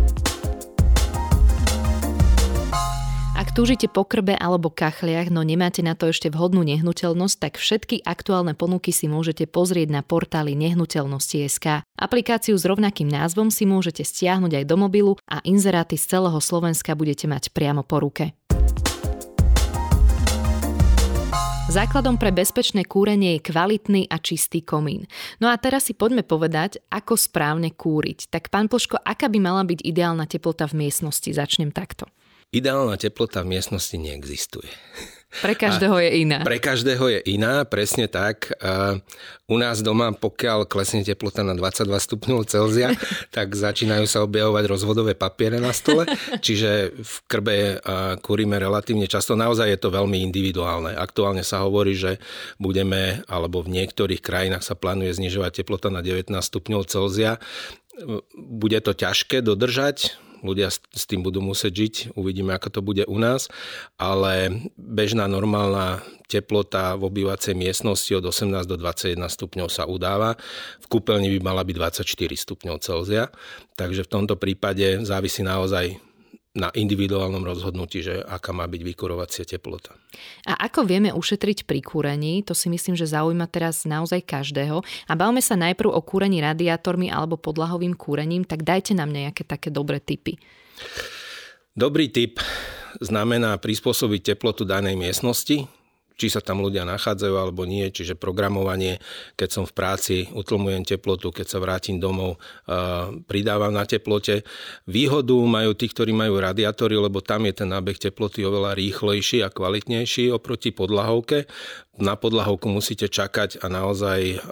Ak 3.41 3.57
túžite 3.57 3.89
po 3.89 4.05
krbe 4.05 4.37
alebo 4.37 4.69
kachliach, 4.69 5.33
no 5.33 5.41
nemáte 5.41 5.81
na 5.81 5.97
to 5.97 6.13
ešte 6.13 6.29
vhodnú 6.29 6.61
nehnuteľnosť, 6.61 7.37
tak 7.41 7.57
všetky 7.57 8.05
aktuálne 8.05 8.53
ponuky 8.53 8.93
si 8.93 9.09
môžete 9.09 9.49
pozrieť 9.49 9.89
na 9.97 10.05
portáli 10.05 10.53
nehnuteľnosti.sk. 10.61 11.89
Aplikáciu 11.89 12.53
s 12.61 12.69
rovnakým 12.69 13.09
názvom 13.09 13.49
si 13.49 13.65
môžete 13.65 14.05
stiahnuť 14.05 14.61
aj 14.61 14.65
do 14.69 14.77
mobilu 14.77 15.13
a 15.25 15.41
inzeráty 15.41 15.97
z 15.97 16.05
celého 16.05 16.37
Slovenska 16.37 16.93
budete 16.93 17.25
mať 17.33 17.49
priamo 17.57 17.81
po 17.81 18.05
ruke. 18.05 18.37
Základom 21.73 22.21
pre 22.21 22.37
bezpečné 22.37 22.85
kúrenie 22.85 23.41
je 23.41 23.47
kvalitný 23.49 24.05
a 24.13 24.21
čistý 24.21 24.61
komín. 24.61 25.09
No 25.41 25.49
a 25.49 25.57
teraz 25.57 25.89
si 25.89 25.97
poďme 25.97 26.29
povedať, 26.29 26.85
ako 26.93 27.17
správne 27.17 27.73
kúriť. 27.73 28.29
Tak 28.29 28.53
pán 28.53 28.69
Plško, 28.69 29.01
aká 29.01 29.33
by 29.33 29.41
mala 29.41 29.65
byť 29.65 29.81
ideálna 29.81 30.29
teplota 30.29 30.69
v 30.69 30.85
miestnosti? 30.85 31.33
Začnem 31.33 31.73
takto. 31.73 32.05
Ideálna 32.51 32.99
teplota 32.99 33.47
v 33.47 33.55
miestnosti 33.55 33.95
neexistuje. 33.95 34.67
Pre 35.31 35.55
každého 35.55 35.95
a 35.95 36.03
je 36.03 36.11
iná. 36.27 36.43
Pre 36.43 36.59
každého 36.59 37.07
je 37.07 37.21
iná, 37.31 37.63
presne 37.63 38.11
tak. 38.11 38.51
U 39.47 39.55
nás 39.55 39.79
doma, 39.79 40.11
pokiaľ 40.11 40.67
klesne 40.67 41.07
teplota 41.07 41.47
na 41.47 41.55
22 41.55 41.87
stupňov 41.87 42.51
Celzia, 42.51 42.91
tak 43.37 43.55
začínajú 43.55 44.11
sa 44.11 44.27
objavovať 44.27 44.67
rozvodové 44.67 45.15
papiere 45.15 45.63
na 45.63 45.71
stole, 45.71 46.11
čiže 46.43 46.91
v 46.99 47.15
krbe 47.31 47.79
kúrime 48.27 48.59
relatívne 48.59 49.07
často. 49.07 49.39
Naozaj 49.39 49.71
je 49.71 49.79
to 49.79 49.95
veľmi 49.95 50.19
individuálne. 50.19 50.99
Aktuálne 50.99 51.47
sa 51.47 51.63
hovorí, 51.63 51.95
že 51.95 52.19
budeme, 52.59 53.23
alebo 53.31 53.63
v 53.63 53.79
niektorých 53.79 54.19
krajinách 54.19 54.67
sa 54.67 54.75
plánuje 54.75 55.15
znižovať 55.15 55.63
teplota 55.63 55.95
na 55.95 56.03
19 56.03 56.35
stupňov 56.35 56.83
Celzia. 56.91 57.39
Bude 58.35 58.83
to 58.83 58.99
ťažké 58.99 59.47
dodržať, 59.47 60.19
ľudia 60.43 60.69
s 60.73 61.05
tým 61.09 61.25
budú 61.25 61.41
musieť 61.45 61.73
žiť, 61.73 61.95
uvidíme, 62.17 62.53
ako 62.57 62.69
to 62.69 62.81
bude 62.81 63.05
u 63.07 63.17
nás, 63.17 63.49
ale 63.97 64.67
bežná 64.77 65.31
normálna 65.31 66.03
teplota 66.31 66.95
v 66.95 67.11
obývacej 67.11 67.59
miestnosti 67.59 68.11
od 68.15 68.31
18 68.31 68.67
do 68.67 68.77
21 68.79 69.27
stupňov 69.27 69.69
sa 69.69 69.87
udáva. 69.91 70.39
V 70.79 70.87
kúpeľni 70.87 71.35
by 71.37 71.41
mala 71.43 71.63
byť 71.67 72.05
24 72.07 72.47
stupňov 72.47 72.77
Celzia, 72.83 73.35
takže 73.75 74.07
v 74.07 74.13
tomto 74.13 74.35
prípade 74.39 75.03
závisí 75.03 75.43
naozaj 75.43 76.10
na 76.51 76.67
individuálnom 76.75 77.47
rozhodnutí, 77.47 78.03
že 78.03 78.19
aká 78.27 78.51
má 78.51 78.67
byť 78.67 78.83
vykurovacia 78.83 79.47
teplota. 79.47 79.95
A 80.51 80.67
ako 80.67 80.83
vieme 80.83 81.15
ušetriť 81.15 81.63
pri 81.63 81.79
kúrení, 81.79 82.43
to 82.43 82.59
si 82.59 82.67
myslím, 82.67 82.99
že 82.99 83.07
zaujíma 83.07 83.47
teraz 83.47 83.87
naozaj 83.87 84.27
každého. 84.27 84.83
A 85.07 85.13
bavme 85.15 85.39
sa 85.39 85.55
najprv 85.55 85.95
o 85.95 86.03
kúrení 86.03 86.43
radiátormi 86.43 87.07
alebo 87.07 87.39
podlahovým 87.39 87.95
kúrením, 87.95 88.43
tak 88.43 88.67
dajte 88.67 88.99
nám 88.99 89.15
nejaké 89.15 89.47
také 89.47 89.71
dobré 89.71 90.03
tipy. 90.03 90.43
Dobrý 91.71 92.11
tip 92.11 92.43
znamená 92.99 93.55
prispôsobiť 93.63 94.35
teplotu 94.35 94.67
danej 94.67 94.99
miestnosti, 94.99 95.71
či 96.21 96.29
sa 96.29 96.45
tam 96.45 96.61
ľudia 96.61 96.85
nachádzajú 96.85 97.35
alebo 97.41 97.65
nie, 97.65 97.89
čiže 97.89 98.21
programovanie, 98.21 99.01
keď 99.41 99.49
som 99.49 99.65
v 99.65 99.73
práci, 99.73 100.17
utlmujem 100.37 100.85
teplotu, 100.85 101.33
keď 101.33 101.47
sa 101.49 101.57
vrátim 101.57 101.97
domov, 101.97 102.37
pridávam 103.25 103.73
na 103.73 103.89
teplote. 103.89 104.45
Výhodu 104.85 105.33
majú 105.33 105.73
tí, 105.73 105.89
ktorí 105.89 106.13
majú 106.13 106.37
radiátory, 106.37 107.01
lebo 107.01 107.25
tam 107.25 107.49
je 107.49 107.65
ten 107.65 107.73
nábeh 107.73 107.97
teploty 107.97 108.45
oveľa 108.45 108.77
rýchlejší 108.77 109.41
a 109.41 109.49
kvalitnejší 109.49 110.29
oproti 110.29 110.77
podlahovke. 110.77 111.49
Na 111.97 112.21
podlahovku 112.21 112.69
musíte 112.69 113.09
čakať 113.09 113.65
a 113.65 113.73
naozaj 113.73 114.45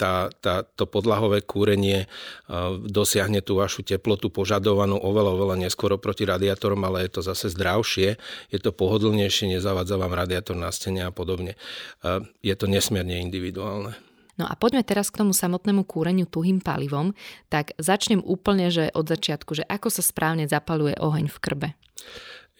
tá, 0.00 0.32
tá, 0.40 0.64
to 0.64 0.88
podlahové 0.88 1.44
kúrenie 1.44 2.08
dosiahne 2.88 3.44
tú 3.44 3.60
vašu 3.60 3.84
teplotu 3.84 4.32
požadovanú 4.32 4.96
oveľa, 4.96 5.36
oveľa 5.36 5.56
neskôr 5.60 5.92
proti 6.00 6.24
radiátorom, 6.24 6.80
ale 6.88 7.04
je 7.04 7.20
to 7.20 7.20
zase 7.20 7.52
zdravšie, 7.52 8.16
je 8.48 8.58
to 8.58 8.72
pohodlnejšie, 8.72 9.52
nezavadza 9.52 10.00
vám 10.00 10.16
radiátor 10.16 10.56
na 10.56 10.72
stene 10.72 11.04
a 11.04 11.12
podobne. 11.12 11.60
Je 12.40 12.54
to 12.56 12.64
nesmierne 12.64 13.20
individuálne. 13.20 13.92
No 14.40 14.48
a 14.48 14.56
poďme 14.56 14.80
teraz 14.80 15.12
k 15.12 15.20
tomu 15.20 15.36
samotnému 15.36 15.84
kúreniu 15.84 16.24
tuhým 16.24 16.64
palivom. 16.64 17.12
Tak 17.52 17.76
začnem 17.76 18.24
úplne, 18.24 18.72
že 18.72 18.88
od 18.96 19.04
začiatku, 19.04 19.52
že 19.52 19.68
ako 19.68 19.92
sa 19.92 20.00
správne 20.00 20.48
zapaluje 20.48 20.96
oheň 20.96 21.28
v 21.28 21.38
krbe. 21.44 21.68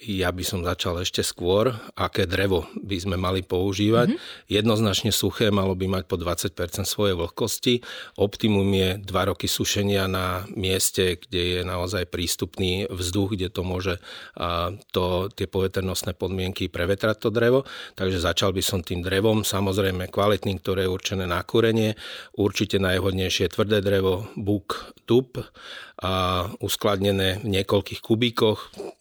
Ja 0.00 0.32
by 0.32 0.40
som 0.40 0.64
začal 0.64 1.04
ešte 1.04 1.20
skôr, 1.20 1.76
aké 1.92 2.24
drevo 2.24 2.64
by 2.72 2.96
sme 2.96 3.20
mali 3.20 3.44
používať. 3.44 4.16
Mm-hmm. 4.16 4.48
Jednoznačne 4.48 5.12
suché 5.12 5.52
malo 5.52 5.76
by 5.76 6.00
mať 6.00 6.04
po 6.08 6.16
20% 6.16 6.56
svojej 6.88 7.12
vlhkosti. 7.20 7.84
Optimum 8.16 8.64
je 8.72 8.96
2 8.96 9.04
roky 9.28 9.44
sušenia 9.44 10.08
na 10.08 10.48
mieste, 10.56 11.20
kde 11.20 11.60
je 11.60 11.60
naozaj 11.68 12.08
prístupný 12.08 12.88
vzduch, 12.88 13.36
kde 13.36 13.52
to 13.52 13.60
môže 13.60 14.00
a, 14.40 14.72
to, 14.88 15.28
tie 15.36 15.44
poveternostné 15.44 16.16
podmienky 16.16 16.72
prevetrať 16.72 17.20
to 17.20 17.28
drevo. 17.28 17.68
Takže 17.92 18.24
začal 18.24 18.56
by 18.56 18.64
som 18.64 18.80
tým 18.80 19.04
drevom, 19.04 19.44
samozrejme 19.44 20.08
kvalitným, 20.08 20.64
ktoré 20.64 20.88
je 20.88 20.94
určené 20.96 21.28
na 21.28 21.44
kúrenie. 21.44 21.92
Určite 22.40 22.80
najhodnejšie 22.80 23.52
tvrdé 23.52 23.84
drevo, 23.84 24.32
buk, 24.32 24.96
dub 25.04 25.36
uskladnené 26.64 27.44
v 27.44 27.46
niekoľkých 27.60 28.00
kubíkoch 28.00 28.60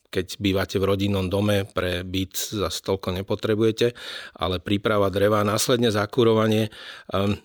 keď 0.10 0.42
bývate 0.42 0.82
v 0.82 0.88
rodinnom 0.90 1.30
dome, 1.30 1.70
pre 1.70 2.02
byt 2.02 2.34
zase 2.34 2.82
toľko 2.82 3.22
nepotrebujete, 3.22 3.94
ale 4.42 4.58
príprava 4.58 5.14
dreva, 5.14 5.46
následne 5.46 5.94
zakurovanie. 5.94 6.74
Um, 7.14 7.38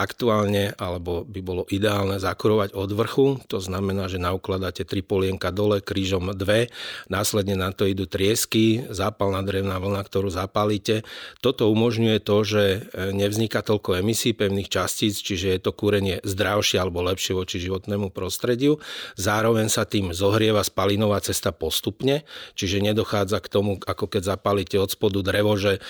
aktuálne, 0.00 0.72
alebo 0.80 1.28
by 1.28 1.40
bolo 1.44 1.62
ideálne 1.68 2.16
zakurovať 2.16 2.72
od 2.72 2.90
vrchu, 2.96 3.26
to 3.44 3.60
znamená, 3.60 4.08
že 4.08 4.16
naukladáte 4.16 4.88
tri 4.88 5.04
polienka 5.04 5.52
dole, 5.52 5.84
krížom 5.84 6.32
dve, 6.32 6.72
následne 7.12 7.60
na 7.60 7.68
to 7.76 7.84
idú 7.84 8.08
triesky, 8.08 8.88
zápalná 8.88 9.44
drevná 9.44 9.76
vlna, 9.76 10.00
ktorú 10.00 10.32
zapálite. 10.32 11.04
Toto 11.44 11.68
umožňuje 11.68 12.18
to, 12.24 12.36
že 12.40 12.64
e, 12.64 12.78
nevzniká 13.12 13.60
toľko 13.60 14.00
emisí 14.00 14.32
pevných 14.32 14.72
častíc, 14.72 15.20
čiže 15.20 15.52
je 15.52 15.60
to 15.60 15.76
kúrenie 15.76 16.24
zdravšie 16.24 16.80
alebo 16.80 17.04
lepšie 17.04 17.36
voči 17.36 17.60
životnému 17.60 18.08
prostrediu. 18.08 18.80
Zároveň 19.20 19.68
sa 19.68 19.84
tým 19.84 20.16
zohrieva 20.16 20.64
spalinová 20.64 21.20
cesta 21.20 21.52
postupne, 21.52 22.24
čiže 22.56 22.80
nedochádza 22.80 23.44
k 23.44 23.52
tomu, 23.52 23.76
ako 23.84 24.08
keď 24.08 24.32
zapálite 24.36 24.80
od 24.80 24.88
spodu 24.88 25.20
drevo, 25.20 25.60
že 25.60 25.84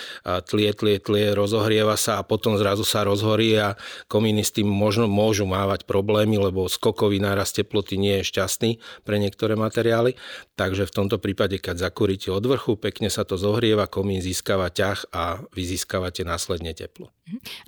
tlie, 0.50 0.74
tlie, 0.74 0.98
tlie, 0.98 1.30
rozohrieva 1.36 1.94
sa 1.94 2.18
a 2.18 2.26
potom 2.26 2.58
zrazu 2.58 2.82
sa 2.82 3.06
rozhorí 3.06 3.54
a 3.60 3.78
tým 4.08 4.68
možno 4.70 5.10
môžu 5.10 5.44
mávať 5.44 5.84
problémy, 5.84 6.38
lebo 6.38 6.70
skokový 6.70 7.18
nárast 7.18 7.58
teploty 7.58 7.98
nie 7.98 8.22
je 8.22 8.28
šťastný 8.30 8.70
pre 9.02 9.18
niektoré 9.18 9.58
materiály. 9.58 10.14
Takže 10.56 10.86
v 10.86 10.94
tomto 10.94 11.16
prípade, 11.18 11.58
keď 11.58 11.90
zakúrite 11.90 12.28
od 12.30 12.44
vrchu, 12.44 12.76
pekne 12.76 13.08
sa 13.08 13.26
to 13.26 13.40
zohrieva, 13.40 13.90
komín 13.90 14.22
získava 14.22 14.68
ťah 14.70 15.12
a 15.12 15.42
vy 15.52 15.62
získavate 15.64 16.22
následne 16.22 16.76
teplo. 16.76 17.10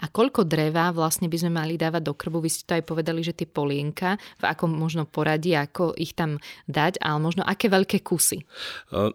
A 0.03 0.11
koľko 0.11 0.43
dreva 0.43 0.91
vlastne 0.91 1.31
by 1.31 1.39
sme 1.39 1.53
mali 1.55 1.79
dávať 1.79 2.03
do 2.03 2.15
krbu? 2.19 2.43
Vy 2.43 2.51
ste 2.51 2.67
to 2.67 2.75
aj 2.79 2.85
povedali, 2.85 3.23
že 3.23 3.31
tie 3.31 3.47
polienka, 3.47 4.19
v 4.43 4.45
akom 4.51 4.75
možno 4.75 5.07
poradí, 5.07 5.55
ako 5.55 5.95
ich 5.95 6.19
tam 6.19 6.43
dať, 6.67 6.99
ale 6.99 7.19
možno 7.23 7.47
aké 7.47 7.71
veľké 7.71 8.03
kusy? 8.03 8.43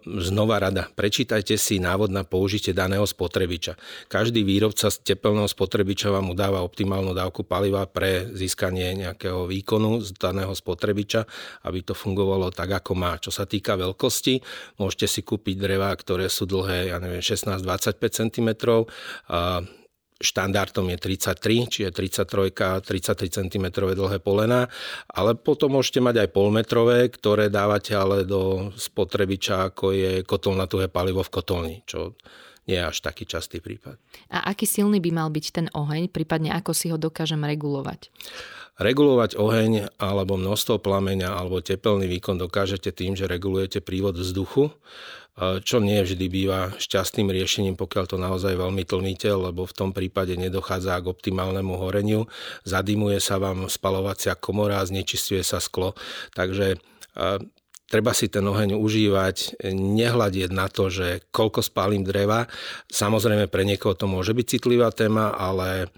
Znova 0.08 0.56
rada, 0.56 0.88
prečítajte 0.88 1.60
si 1.60 1.76
návod 1.76 2.08
na 2.08 2.24
použitie 2.24 2.72
daného 2.72 3.04
spotrebiča. 3.04 3.76
Každý 4.08 4.40
výrobca 4.40 4.88
tepelného 4.88 5.48
spotrebiča 5.48 6.08
vám 6.08 6.32
udáva 6.32 6.64
optimálnu 6.98 7.14
dávku 7.14 7.46
paliva 7.46 7.86
pre 7.86 8.26
získanie 8.34 8.90
nejakého 8.98 9.46
výkonu 9.46 10.02
z 10.02 10.18
daného 10.18 10.50
spotrebiča, 10.50 11.22
aby 11.62 11.86
to 11.86 11.94
fungovalo 11.94 12.50
tak, 12.50 12.74
ako 12.74 12.98
má. 12.98 13.14
Čo 13.22 13.30
sa 13.30 13.46
týka 13.46 13.78
veľkosti, 13.78 14.42
môžete 14.82 15.06
si 15.06 15.20
kúpiť 15.22 15.62
dreva, 15.62 15.94
ktoré 15.94 16.26
sú 16.26 16.50
dlhé, 16.50 16.90
ja 16.90 16.98
neviem, 16.98 17.22
16-25 17.22 18.02
cm, 18.02 18.48
štandardom 20.18 20.90
je 20.90 20.98
33, 20.98 21.70
čiže 21.70 21.90
33, 21.94 22.82
33 22.82 23.38
cm 23.38 23.66
dlhé 23.70 24.18
polena, 24.18 24.66
ale 25.06 25.38
potom 25.38 25.78
môžete 25.78 26.02
mať 26.02 26.26
aj 26.26 26.28
polmetrové, 26.34 27.06
ktoré 27.14 27.46
dávate 27.46 27.94
ale 27.94 28.26
do 28.26 28.74
spotrebiča, 28.74 29.70
ako 29.70 29.94
je 29.94 30.12
kotol 30.26 30.58
na 30.58 30.66
tuhé 30.66 30.90
palivo 30.90 31.22
v 31.22 31.30
kotolni, 31.30 31.76
čo 31.86 32.18
nie 32.68 32.76
je 32.76 32.84
až 32.84 33.00
taký 33.00 33.24
častý 33.24 33.64
prípad. 33.64 33.96
A 34.28 34.52
aký 34.52 34.68
silný 34.68 35.00
by 35.00 35.10
mal 35.10 35.28
byť 35.32 35.46
ten 35.50 35.66
oheň, 35.72 36.12
prípadne 36.12 36.52
ako 36.52 36.76
si 36.76 36.92
ho 36.92 37.00
dokážem 37.00 37.40
regulovať? 37.40 38.12
Regulovať 38.78 39.34
oheň 39.34 39.98
alebo 39.98 40.38
množstvo 40.38 40.78
plameňa 40.78 41.34
alebo 41.34 41.58
tepelný 41.58 42.06
výkon 42.06 42.38
dokážete 42.38 42.94
tým, 42.94 43.18
že 43.18 43.26
regulujete 43.26 43.82
prívod 43.82 44.14
vzduchu 44.14 44.70
čo 45.38 45.78
nie 45.78 46.02
vždy 46.02 46.26
býva 46.26 46.74
šťastným 46.82 47.30
riešením, 47.30 47.78
pokiaľ 47.78 48.04
to 48.10 48.18
naozaj 48.18 48.58
veľmi 48.58 48.82
tlmíte, 48.82 49.30
lebo 49.30 49.70
v 49.70 49.76
tom 49.76 49.90
prípade 49.94 50.34
nedochádza 50.34 50.98
k 50.98 51.10
optimálnemu 51.14 51.78
horeniu, 51.78 52.26
zadimuje 52.66 53.22
sa 53.22 53.38
vám 53.38 53.70
spalovacia 53.70 54.34
komora 54.34 54.82
a 54.82 54.88
znečistuje 54.88 55.46
sa 55.46 55.62
sklo. 55.62 55.94
Takže 56.34 56.82
treba 57.88 58.12
si 58.12 58.28
ten 58.28 58.44
oheň 58.44 58.76
užívať, 58.76 59.64
nehľadieť 59.72 60.50
na 60.52 60.68
to, 60.68 60.92
že 60.92 61.24
koľko 61.32 61.64
spálim 61.64 62.04
dreva. 62.04 62.46
Samozrejme 62.92 63.48
pre 63.48 63.64
niekoho 63.64 63.96
to 63.96 64.04
môže 64.04 64.36
byť 64.36 64.46
citlivá 64.46 64.92
téma, 64.92 65.32
ale 65.32 65.88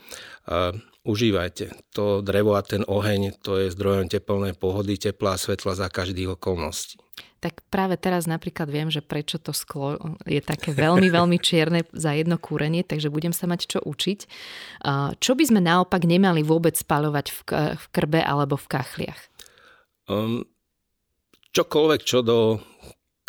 užívajte. 1.02 1.92
To 1.98 2.22
drevo 2.22 2.54
a 2.54 2.62
ten 2.62 2.86
oheň, 2.86 3.42
to 3.42 3.58
je 3.58 3.74
zdrojom 3.74 4.06
teplnej 4.06 4.54
pohody, 4.54 4.96
tepla 4.96 5.34
a 5.34 5.40
svetla 5.40 5.74
za 5.74 5.88
každých 5.90 6.38
okolností 6.38 7.02
tak 7.40 7.64
práve 7.72 7.96
teraz 7.96 8.28
napríklad 8.28 8.68
viem, 8.68 8.92
že 8.92 9.00
prečo 9.00 9.40
to 9.40 9.56
sklo 9.56 9.96
je 10.28 10.44
také 10.44 10.76
veľmi, 10.76 11.08
veľmi 11.08 11.40
čierne 11.40 11.88
za 11.88 12.12
jedno 12.12 12.36
kúrenie, 12.36 12.84
takže 12.84 13.08
budem 13.08 13.32
sa 13.32 13.48
mať 13.48 13.60
čo 13.64 13.78
učiť. 13.80 14.20
Čo 15.16 15.32
by 15.32 15.44
sme 15.48 15.64
naopak 15.64 16.04
nemali 16.04 16.44
vôbec 16.44 16.76
spaľovať 16.76 17.26
v, 17.32 17.40
v 17.80 17.84
krbe 17.96 18.20
alebo 18.20 18.60
v 18.60 18.66
kachliach? 18.68 19.20
Um, 20.04 20.44
čokoľvek, 21.54 22.00
čo 22.06 22.22
do 22.22 22.58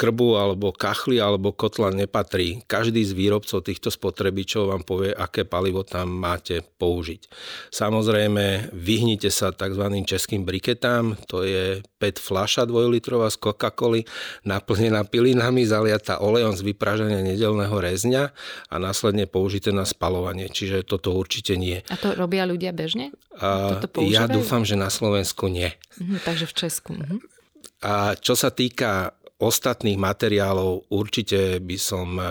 krbu 0.01 0.33
alebo 0.33 0.73
kachly 0.73 1.21
alebo 1.21 1.53
kotla 1.53 1.93
nepatrí. 1.93 2.65
Každý 2.65 3.05
z 3.05 3.13
výrobcov 3.13 3.61
týchto 3.61 3.93
spotrebičov 3.93 4.73
vám 4.73 4.81
povie, 4.81 5.13
aké 5.13 5.45
palivo 5.45 5.85
tam 5.85 6.09
máte 6.09 6.65
použiť. 6.81 7.29
Samozrejme, 7.69 8.73
vyhnite 8.73 9.29
sa 9.29 9.53
tzv. 9.53 9.85
českým 10.01 10.41
briketám, 10.41 11.21
to 11.29 11.45
je 11.45 11.85
PET 12.01 12.17
fľaša 12.17 12.65
dvojlitrová 12.65 13.29
z 13.29 13.37
Coca-Coly, 13.37 14.01
naplnená 14.41 15.05
pilinami, 15.05 15.69
zaliata 15.69 16.17
olejom 16.17 16.57
z 16.57 16.65
vypražania 16.65 17.21
nedelného 17.21 17.77
rezňa 17.77 18.33
a 18.73 18.75
následne 18.81 19.29
použité 19.29 19.69
na 19.69 19.85
spalovanie. 19.85 20.49
Čiže 20.49 20.81
toto 20.81 21.13
určite 21.13 21.53
nie. 21.61 21.85
A 21.93 21.95
to 22.01 22.17
robia 22.17 22.49
ľudia 22.49 22.73
bežne? 22.73 23.13
A, 23.37 23.77
ja 24.01 24.25
dúfam, 24.25 24.65
že 24.65 24.73
na 24.73 24.89
Slovensku 24.89 25.45
nie. 25.45 25.69
Mhm, 26.01 26.25
takže 26.25 26.49
v 26.49 26.53
Česku. 26.57 26.97
Mhm. 26.97 27.40
A 27.81 28.13
čo 28.13 28.37
sa 28.37 28.53
týka 28.53 29.17
ostatných 29.41 29.97
materiálov 29.97 30.93
určite 30.93 31.57
by 31.57 31.77
som 31.81 32.13
e, 32.21 32.25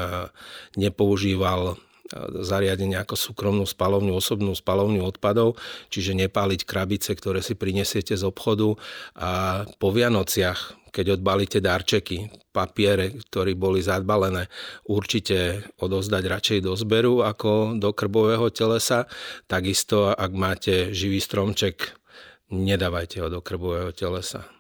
nepoužíval 0.79 1.75
e, 1.75 1.77
zariadenie 2.47 2.95
ako 3.03 3.19
súkromnú 3.19 3.67
spalovňu, 3.67 4.15
osobnú 4.15 4.55
spalovňu 4.55 5.03
odpadov, 5.03 5.59
čiže 5.91 6.15
nepáliť 6.15 6.63
krabice, 6.63 7.11
ktoré 7.19 7.43
si 7.43 7.59
prinesiete 7.59 8.15
z 8.15 8.23
obchodu 8.23 8.79
a 9.19 9.63
po 9.83 9.91
Vianociach, 9.91 10.79
keď 10.95 11.19
odbalíte 11.19 11.59
darčeky, 11.59 12.31
papiere, 12.55 13.15
ktorí 13.31 13.59
boli 13.59 13.83
zadbalené, 13.83 14.47
určite 14.87 15.67
odozdať 15.83 16.23
radšej 16.27 16.59
do 16.63 16.75
zberu 16.79 17.27
ako 17.27 17.79
do 17.79 17.91
krbového 17.91 18.51
telesa. 18.55 19.07
Takisto, 19.47 20.15
ak 20.15 20.31
máte 20.35 20.91
živý 20.95 21.23
stromček, 21.23 21.95
nedávajte 22.51 23.23
ho 23.23 23.31
do 23.31 23.43
krbového 23.43 23.95
telesa. 23.95 24.60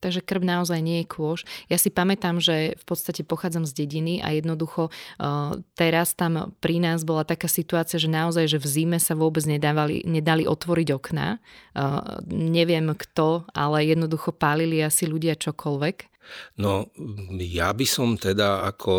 Takže 0.00 0.20
krv 0.20 0.44
naozaj 0.44 0.80
nie 0.84 1.02
je 1.02 1.06
kôž. 1.08 1.48
Ja 1.72 1.80
si 1.80 1.88
pamätám, 1.88 2.38
že 2.38 2.76
v 2.76 2.84
podstate 2.84 3.24
pochádzam 3.24 3.64
z 3.64 3.72
dediny 3.72 4.20
a 4.20 4.32
jednoducho 4.36 4.92
uh, 4.92 5.56
teraz 5.74 6.12
tam 6.12 6.52
pri 6.60 6.80
nás 6.82 7.02
bola 7.02 7.24
taká 7.24 7.48
situácia, 7.48 7.96
že 7.96 8.12
naozaj, 8.12 8.46
že 8.46 8.58
v 8.60 8.66
zime 8.68 8.98
sa 9.00 9.16
vôbec 9.16 9.42
nedávali, 9.48 10.04
nedali 10.04 10.44
otvoriť 10.44 10.88
okná. 10.92 11.40
Uh, 11.72 12.20
neviem 12.28 12.92
kto, 12.92 13.48
ale 13.56 13.88
jednoducho 13.88 14.36
pálili 14.36 14.84
asi 14.84 15.08
ľudia 15.08 15.34
čokoľvek. 15.34 16.16
No, 16.58 16.90
ja 17.38 17.70
by 17.70 17.86
som 17.86 18.18
teda 18.18 18.66
ako 18.66 18.94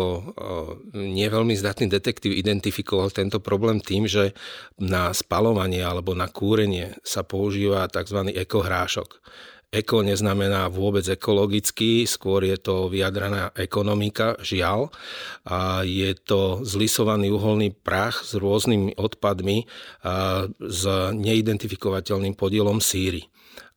nie 0.96 1.28
veľmi 1.28 1.52
zdatný 1.52 1.92
detektív 1.92 2.32
identifikoval 2.32 3.12
tento 3.12 3.36
problém 3.42 3.84
tým, 3.84 4.08
že 4.08 4.32
na 4.80 5.12
spalovanie 5.12 5.84
alebo 5.84 6.16
na 6.16 6.32
kúrenie 6.32 6.96
sa 7.04 7.22
používa 7.28 7.88
tzv. 7.92 8.32
ekohrášok 8.32 9.20
Eko 9.68 10.00
neznamená 10.00 10.72
vôbec 10.72 11.04
ekologický, 11.04 12.08
skôr 12.08 12.40
je 12.40 12.56
to 12.56 12.88
vyjadraná 12.88 13.52
ekonomika, 13.52 14.32
žiaľ. 14.40 14.88
A 15.44 15.84
je 15.84 16.16
to 16.16 16.64
zlisovaný 16.64 17.28
uholný 17.28 17.76
prach 17.76 18.24
s 18.24 18.32
rôznymi 18.40 18.96
odpadmi 18.96 19.68
a 20.08 20.48
s 20.56 20.82
neidentifikovateľným 21.12 22.32
podielom 22.32 22.80
síry. 22.80 23.28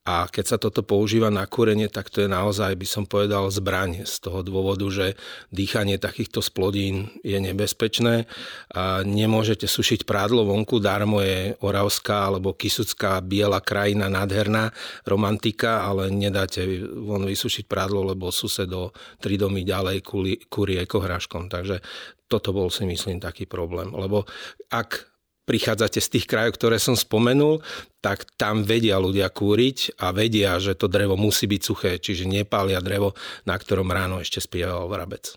A 0.02 0.26
keď 0.26 0.46
sa 0.50 0.58
toto 0.58 0.82
používa 0.82 1.30
na 1.30 1.46
kúrenie, 1.46 1.86
tak 1.86 2.10
to 2.10 2.26
je 2.26 2.30
naozaj, 2.30 2.74
by 2.74 2.88
som 2.90 3.06
povedal, 3.06 3.46
zbraň 3.54 4.02
z 4.02 4.16
toho 4.18 4.42
dôvodu, 4.42 4.90
že 4.90 5.14
dýchanie 5.54 6.02
takýchto 6.02 6.42
splodín 6.42 7.14
je 7.22 7.38
nebezpečné. 7.38 8.26
A 8.74 9.06
nemôžete 9.06 9.70
sušiť 9.70 10.10
prádlo 10.10 10.50
vonku, 10.50 10.82
darmo 10.82 11.22
je 11.22 11.54
oravská 11.62 12.34
alebo 12.34 12.58
kisucká 12.58 13.22
biela 13.22 13.62
krajina 13.62 14.10
nádherná 14.10 14.74
romantika, 15.06 15.86
ale 15.86 16.10
nedáte 16.10 16.66
von 16.82 17.22
vysušiť 17.22 17.70
prádlo, 17.70 18.02
lebo 18.02 18.34
sused 18.34 18.74
tri 19.22 19.38
domy 19.38 19.62
ďalej 19.62 20.02
kúri 20.50 20.76
ekohráškom. 20.82 21.46
Takže 21.46 21.78
toto 22.26 22.56
bol 22.58 22.74
si 22.74 22.90
myslím 22.90 23.22
taký 23.22 23.46
problém. 23.46 23.94
Lebo 23.94 24.26
ak 24.74 25.11
prichádzate 25.46 26.00
z 26.00 26.12
tých 26.18 26.26
krajov, 26.30 26.56
ktoré 26.56 26.78
som 26.78 26.94
spomenul, 26.94 27.60
tak 28.00 28.30
tam 28.38 28.62
vedia 28.64 29.02
ľudia 29.02 29.28
kúriť 29.34 29.98
a 30.00 30.14
vedia, 30.14 30.62
že 30.62 30.78
to 30.78 30.86
drevo 30.86 31.18
musí 31.18 31.50
byť 31.50 31.62
suché, 31.62 31.92
čiže 31.98 32.30
nepália 32.30 32.80
drevo, 32.80 33.18
na 33.46 33.58
ktorom 33.58 33.90
ráno 33.90 34.22
ešte 34.22 34.40
spieval 34.40 34.86
vrabec. 34.88 35.34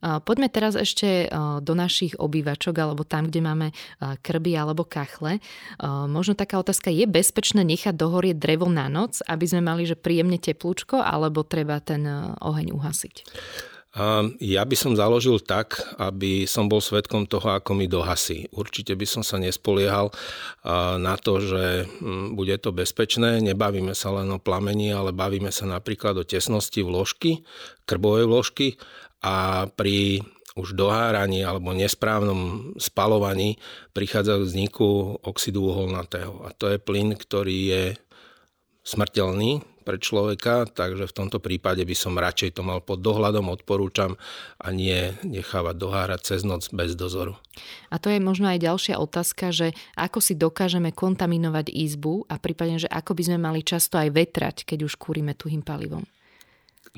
Poďme 0.00 0.48
teraz 0.48 0.80
ešte 0.80 1.28
do 1.60 1.76
našich 1.76 2.16
obývačok 2.16 2.72
alebo 2.72 3.04
tam, 3.04 3.28
kde 3.28 3.44
máme 3.44 3.68
krby 4.24 4.56
alebo 4.56 4.88
kachle. 4.88 5.44
Možno 6.08 6.32
taká 6.32 6.56
otázka, 6.56 6.88
je 6.88 7.04
bezpečné 7.04 7.60
nechať 7.68 8.00
dohorieť 8.00 8.40
drevo 8.40 8.64
na 8.72 8.88
noc, 8.88 9.20
aby 9.28 9.44
sme 9.44 9.60
mali 9.60 9.84
že 9.84 10.00
príjemne 10.00 10.40
teplúčko, 10.40 11.04
alebo 11.04 11.44
treba 11.44 11.84
ten 11.84 12.08
oheň 12.40 12.72
uhasiť? 12.72 13.16
Ja 14.38 14.62
by 14.62 14.76
som 14.78 14.94
založil 14.94 15.42
tak, 15.42 15.82
aby 15.98 16.46
som 16.46 16.70
bol 16.70 16.78
svetkom 16.78 17.26
toho, 17.26 17.58
ako 17.58 17.74
mi 17.74 17.90
dohasí. 17.90 18.46
Určite 18.54 18.94
by 18.94 19.02
som 19.02 19.22
sa 19.26 19.34
nespoliehal 19.42 20.14
na 20.94 21.18
to, 21.18 21.42
že 21.42 21.90
hm, 21.98 22.38
bude 22.38 22.54
to 22.62 22.70
bezpečné. 22.70 23.42
Nebavíme 23.42 23.90
sa 23.98 24.14
len 24.14 24.30
o 24.30 24.38
plamení, 24.38 24.94
ale 24.94 25.10
bavíme 25.10 25.50
sa 25.50 25.66
napríklad 25.66 26.14
o 26.22 26.22
tesnosti 26.22 26.78
vložky, 26.86 27.42
krbovej 27.82 28.30
vložky 28.30 28.78
a 29.26 29.66
pri 29.74 30.22
už 30.54 30.78
doháraní 30.78 31.42
alebo 31.42 31.74
nesprávnom 31.74 32.74
spalovaní 32.78 33.58
prichádza 33.90 34.38
k 34.38 34.46
vzniku 34.46 35.18
oxidu 35.22 35.66
uholnatého. 35.66 36.46
A 36.46 36.54
to 36.54 36.70
je 36.70 36.78
plyn, 36.78 37.18
ktorý 37.18 37.58
je 37.66 37.84
smrteľný 38.86 39.62
pre 39.82 39.96
človeka, 39.98 40.68
takže 40.68 41.08
v 41.08 41.16
tomto 41.16 41.38
prípade 41.42 41.82
by 41.82 41.96
som 41.96 42.14
radšej 42.14 42.56
to 42.56 42.62
mal 42.62 42.84
pod 42.84 43.00
dohľadom, 43.00 43.48
odporúčam 43.50 44.20
a 44.60 44.68
nie 44.70 45.16
nechávať 45.26 45.74
dohárať 45.76 46.20
cez 46.22 46.40
noc 46.44 46.68
bez 46.70 46.94
dozoru. 46.94 47.34
A 47.90 47.98
to 47.98 48.12
je 48.12 48.20
možno 48.22 48.52
aj 48.52 48.62
ďalšia 48.62 48.96
otázka, 49.00 49.50
že 49.50 49.72
ako 49.96 50.18
si 50.22 50.38
dokážeme 50.38 50.92
kontaminovať 50.94 51.72
izbu 51.72 52.28
a 52.28 52.36
prípadne, 52.36 52.80
že 52.80 52.88
ako 52.88 53.16
by 53.16 53.22
sme 53.26 53.38
mali 53.40 53.60
často 53.64 53.96
aj 53.96 54.12
vetrať, 54.12 54.56
keď 54.68 54.86
už 54.86 54.94
kúrime 55.00 55.32
tuhým 55.34 55.64
palivom. 55.64 56.04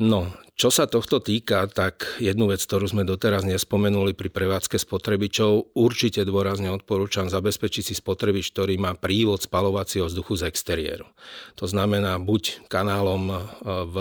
No, 0.01 0.33
čo 0.57 0.73
sa 0.73 0.89
tohto 0.89 1.21
týka, 1.21 1.69
tak 1.69 2.17
jednu 2.17 2.49
vec, 2.49 2.65
ktorú 2.65 2.89
sme 2.89 3.05
doteraz 3.05 3.45
nespomenuli 3.45 4.17
pri 4.17 4.33
prevádzke 4.33 4.81
spotrebičov, 4.81 5.77
určite 5.77 6.25
dôrazne 6.25 6.73
odporúčam 6.73 7.29
zabezpečiť 7.29 7.93
si 7.93 7.95
spotrebič, 8.01 8.57
ktorý 8.57 8.81
má 8.81 8.97
prívod 8.97 9.45
spalovacieho 9.45 10.09
vzduchu 10.09 10.41
z 10.41 10.49
exteriéru. 10.49 11.05
To 11.61 11.69
znamená 11.69 12.17
buď 12.17 12.73
kanálom 12.73 13.23
e, 13.29 13.37
v 13.69 13.97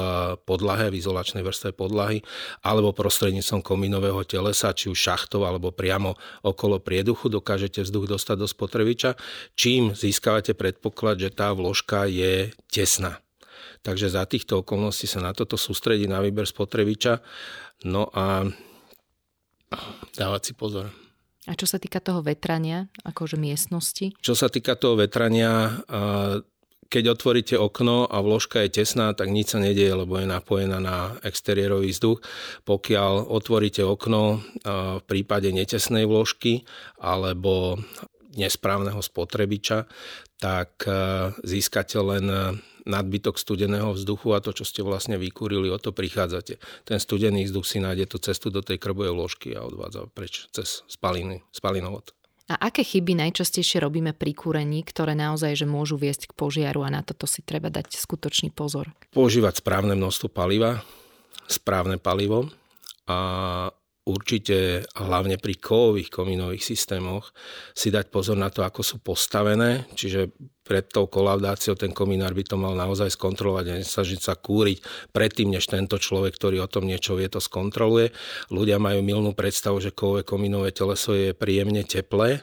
podlahe, 0.48 0.96
v 0.96 1.00
izolačnej 1.04 1.44
vrstve 1.44 1.76
podlahy, 1.76 2.24
alebo 2.64 2.96
prostredníctvom 2.96 3.60
kominového 3.60 4.24
telesa, 4.24 4.72
či 4.72 4.88
už 4.88 4.96
šachtov, 4.96 5.44
alebo 5.44 5.76
priamo 5.76 6.16
okolo 6.48 6.80
prieduchu 6.80 7.28
dokážete 7.28 7.84
vzduch 7.84 8.08
dostať 8.16 8.38
do 8.40 8.48
spotrebiča, 8.48 9.20
čím 9.60 9.92
získavate 9.92 10.56
predpoklad, 10.56 11.20
že 11.20 11.36
tá 11.36 11.52
vložka 11.52 12.08
je 12.08 12.56
tesná. 12.72 13.20
Takže 13.82 14.14
za 14.14 14.24
týchto 14.30 14.62
okolností 14.62 15.10
sa 15.10 15.20
na 15.24 15.34
toto 15.34 15.58
sústredí 15.58 16.06
na 16.06 16.22
výber 16.22 16.46
spotrebiča. 16.46 17.24
No 17.88 18.10
a 18.14 18.46
dávať 20.14 20.42
si 20.42 20.54
pozor. 20.54 20.92
A 21.50 21.58
čo 21.58 21.66
sa 21.66 21.82
týka 21.82 21.98
toho 21.98 22.22
vetrania, 22.22 22.86
akože 23.02 23.34
miestnosti? 23.34 24.14
Čo 24.22 24.38
sa 24.38 24.46
týka 24.46 24.78
toho 24.78 24.94
vetrania, 24.94 25.82
keď 26.86 27.18
otvoríte 27.18 27.56
okno 27.58 28.06
a 28.06 28.22
vložka 28.22 28.62
je 28.68 28.84
tesná, 28.84 29.16
tak 29.18 29.34
nič 29.34 29.56
sa 29.56 29.64
nedieje, 29.64 29.96
lebo 29.96 30.22
je 30.22 30.30
napojená 30.30 30.78
na 30.78 31.18
exteriérový 31.26 31.96
vzduch. 31.96 32.22
Pokiaľ 32.62 33.32
otvoríte 33.32 33.82
okno 33.82 34.46
v 35.00 35.04
prípade 35.10 35.50
netesnej 35.50 36.06
vložky 36.06 36.62
alebo 37.02 37.82
nesprávneho 38.38 39.02
spotrebiča, 39.02 39.90
tak 40.38 40.86
získate 41.42 41.98
len 41.98 42.26
nadbytok 42.86 43.38
studeného 43.38 43.94
vzduchu 43.94 44.34
a 44.34 44.44
to, 44.44 44.52
čo 44.56 44.66
ste 44.66 44.82
vlastne 44.82 45.18
vykúrili, 45.18 45.70
o 45.70 45.78
to 45.78 45.94
prichádzate. 45.94 46.58
Ten 46.86 46.98
studený 46.98 47.46
vzduch 47.48 47.66
si 47.66 47.78
nájde 47.78 48.06
tú 48.10 48.18
cestu 48.18 48.50
do 48.50 48.66
tej 48.66 48.82
krbovej 48.82 49.14
ložky 49.14 49.54
a 49.54 49.66
odvádza 49.66 50.10
preč 50.12 50.50
cez 50.54 50.86
spaliny, 50.90 51.46
spalinovod. 51.54 52.14
A 52.52 52.68
aké 52.68 52.84
chyby 52.84 53.16
najčastejšie 53.16 53.80
robíme 53.80 54.12
pri 54.12 54.36
kúrení, 54.36 54.84
ktoré 54.84 55.16
naozaj 55.16 55.56
že 55.56 55.64
môžu 55.64 55.96
viesť 55.96 56.28
k 56.28 56.36
požiaru 56.36 56.84
a 56.84 56.92
na 56.92 57.00
toto 57.00 57.24
si 57.24 57.40
treba 57.40 57.72
dať 57.72 57.96
skutočný 57.96 58.52
pozor? 58.52 58.92
Používať 59.16 59.64
správne 59.64 59.96
množstvo 59.96 60.28
paliva, 60.28 60.84
správne 61.48 61.96
palivo 61.96 62.52
a 63.08 63.72
určite 64.04 64.84
hlavne 64.98 65.38
pri 65.40 65.56
kovových 65.62 66.10
komínových 66.12 66.66
systémoch 66.66 67.32
si 67.72 67.88
dať 67.88 68.12
pozor 68.12 68.36
na 68.36 68.52
to, 68.52 68.66
ako 68.66 68.82
sú 68.84 69.00
postavené, 69.00 69.88
čiže 69.94 70.34
pred 70.72 70.88
tou 70.88 71.04
kolaudáciou 71.04 71.76
ten 71.76 71.92
komínár 71.92 72.32
by 72.32 72.48
to 72.48 72.56
mal 72.56 72.72
naozaj 72.72 73.12
skontrolovať 73.12 73.66
a 73.68 73.78
nesnažiť 73.84 74.20
sa 74.24 74.40
kúriť 74.40 75.12
predtým, 75.12 75.52
než 75.52 75.68
tento 75.68 76.00
človek, 76.00 76.32
ktorý 76.32 76.64
o 76.64 76.72
tom 76.72 76.88
niečo 76.88 77.20
vie, 77.20 77.28
to 77.28 77.44
skontroluje. 77.44 78.16
Ľudia 78.48 78.80
majú 78.80 79.04
milnú 79.04 79.36
predstavu, 79.36 79.84
že 79.84 79.92
kovové 79.92 80.24
komínové 80.24 80.72
teleso 80.72 81.12
je 81.12 81.36
príjemne 81.36 81.84
teplé, 81.84 82.40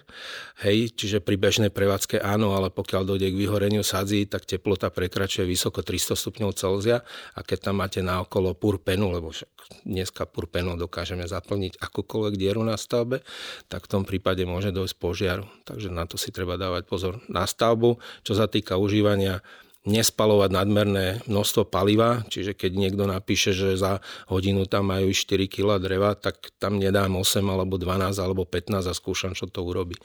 hej, 0.61 0.93
čiže 0.93 1.25
pri 1.25 1.41
bežnej 1.41 1.73
prevádzke 1.73 2.21
áno, 2.21 2.53
ale 2.53 2.69
pokiaľ 2.69 3.17
dojde 3.17 3.33
k 3.33 3.41
vyhoreniu 3.41 3.81
sadzí, 3.81 4.29
tak 4.29 4.45
teplota 4.45 4.93
prekračuje 4.93 5.49
vysoko 5.49 5.81
300 5.81 6.13
stupňov 6.13 6.53
Celzia 6.53 7.01
a 7.33 7.41
keď 7.41 7.73
tam 7.73 7.81
máte 7.81 8.05
naokolo 8.05 8.53
purpenu, 8.53 9.09
lebo 9.09 9.33
však 9.33 9.49
dneska 9.89 10.29
purpenu 10.29 10.77
dokážeme 10.77 11.25
zaplniť 11.25 11.81
akúkoľvek 11.81 12.35
dieru 12.37 12.61
na 12.65 12.77
stavbe, 12.77 13.25
tak 13.69 13.89
v 13.89 13.91
tom 13.93 14.03
prípade 14.05 14.45
môže 14.49 14.73
dojsť 14.73 14.97
požiaru. 14.97 15.45
Takže 15.65 15.89
na 15.93 16.05
to 16.09 16.21
si 16.21 16.33
treba 16.33 16.61
dávať 16.61 16.89
pozor 16.89 17.21
na 17.29 17.45
stavbu 17.45 18.01
čo 18.23 18.33
sa 18.39 18.51
týka 18.51 18.79
užívania 18.79 19.41
nespalovať 19.89 20.51
nadmerné 20.53 21.07
množstvo 21.25 21.65
paliva, 21.73 22.27
čiže 22.29 22.53
keď 22.53 22.73
niekto 22.77 23.05
napíše, 23.09 23.57
že 23.57 23.79
za 23.79 24.05
hodinu 24.29 24.69
tam 24.69 24.93
majú 24.93 25.09
4 25.09 25.49
kg 25.49 25.81
dreva, 25.81 26.13
tak 26.13 26.53
tam 26.61 26.77
nedám 26.77 27.17
8 27.17 27.41
alebo 27.47 27.81
12 27.81 28.13
alebo 28.21 28.45
15 28.45 28.85
a 28.85 28.93
skúšam, 28.93 29.33
čo 29.33 29.49
to 29.49 29.65
urobí. 29.65 29.97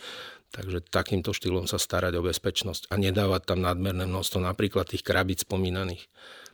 Takže 0.53 0.85
takýmto 0.85 1.33
štýlom 1.33 1.65
sa 1.65 1.81
starať 1.81 2.13
o 2.15 2.25
bezpečnosť 2.25 2.93
a 2.93 2.95
nedávať 2.95 3.41
tam 3.49 3.59
nadmerné 3.65 4.05
množstvo 4.05 4.39
napríklad 4.39 4.85
tých 4.87 5.01
krabíc 5.01 5.43
spomínaných. 5.43 6.07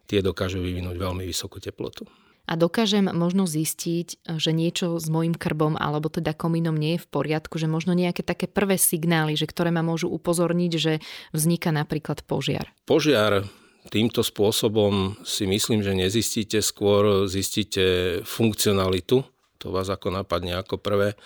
Tie 0.10 0.26
dokážu 0.26 0.64
vyvinúť 0.64 0.98
veľmi 0.98 1.28
vysokú 1.28 1.62
teplotu 1.62 2.08
a 2.50 2.58
dokážem 2.58 3.06
možno 3.14 3.46
zistiť, 3.46 4.26
že 4.42 4.50
niečo 4.50 4.98
s 4.98 5.06
mojim 5.06 5.38
krbom 5.38 5.78
alebo 5.78 6.10
teda 6.10 6.34
komínom 6.34 6.74
nie 6.74 6.98
je 6.98 7.06
v 7.06 7.12
poriadku, 7.14 7.62
že 7.62 7.70
možno 7.70 7.94
nejaké 7.94 8.26
také 8.26 8.50
prvé 8.50 8.82
signály, 8.82 9.38
že 9.38 9.46
ktoré 9.46 9.70
ma 9.70 9.86
môžu 9.86 10.10
upozorniť, 10.10 10.72
že 10.74 10.94
vzniká 11.30 11.70
napríklad 11.70 12.26
požiar. 12.26 12.74
Požiar 12.90 13.46
týmto 13.94 14.26
spôsobom 14.26 15.22
si 15.22 15.46
myslím, 15.46 15.86
že 15.86 15.94
nezistíte, 15.94 16.66
skôr 16.66 17.30
zistíte 17.30 18.20
funkcionalitu 18.26 19.22
to 19.60 19.76
vás 19.76 19.92
ako 19.92 20.16
napadne 20.16 20.56
ako 20.56 20.80
prvé. 20.80 21.20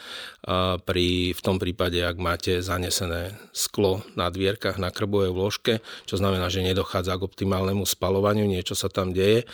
Pri, 0.83 1.31
v 1.31 1.41
tom 1.41 1.55
prípade, 1.55 2.03
ak 2.03 2.19
máte 2.19 2.59
zanesené 2.59 3.39
sklo 3.55 4.03
na 4.19 4.27
dvierkach 4.27 4.75
na 4.75 4.91
krbovej 4.91 5.31
vložke, 5.31 5.79
čo 6.03 6.19
znamená, 6.19 6.51
že 6.51 6.59
nedochádza 6.59 7.15
k 7.15 7.23
optimálnemu 7.23 7.87
spalovaniu, 7.87 8.43
niečo 8.43 8.75
sa 8.75 8.91
tam 8.91 9.15
deje. 9.15 9.47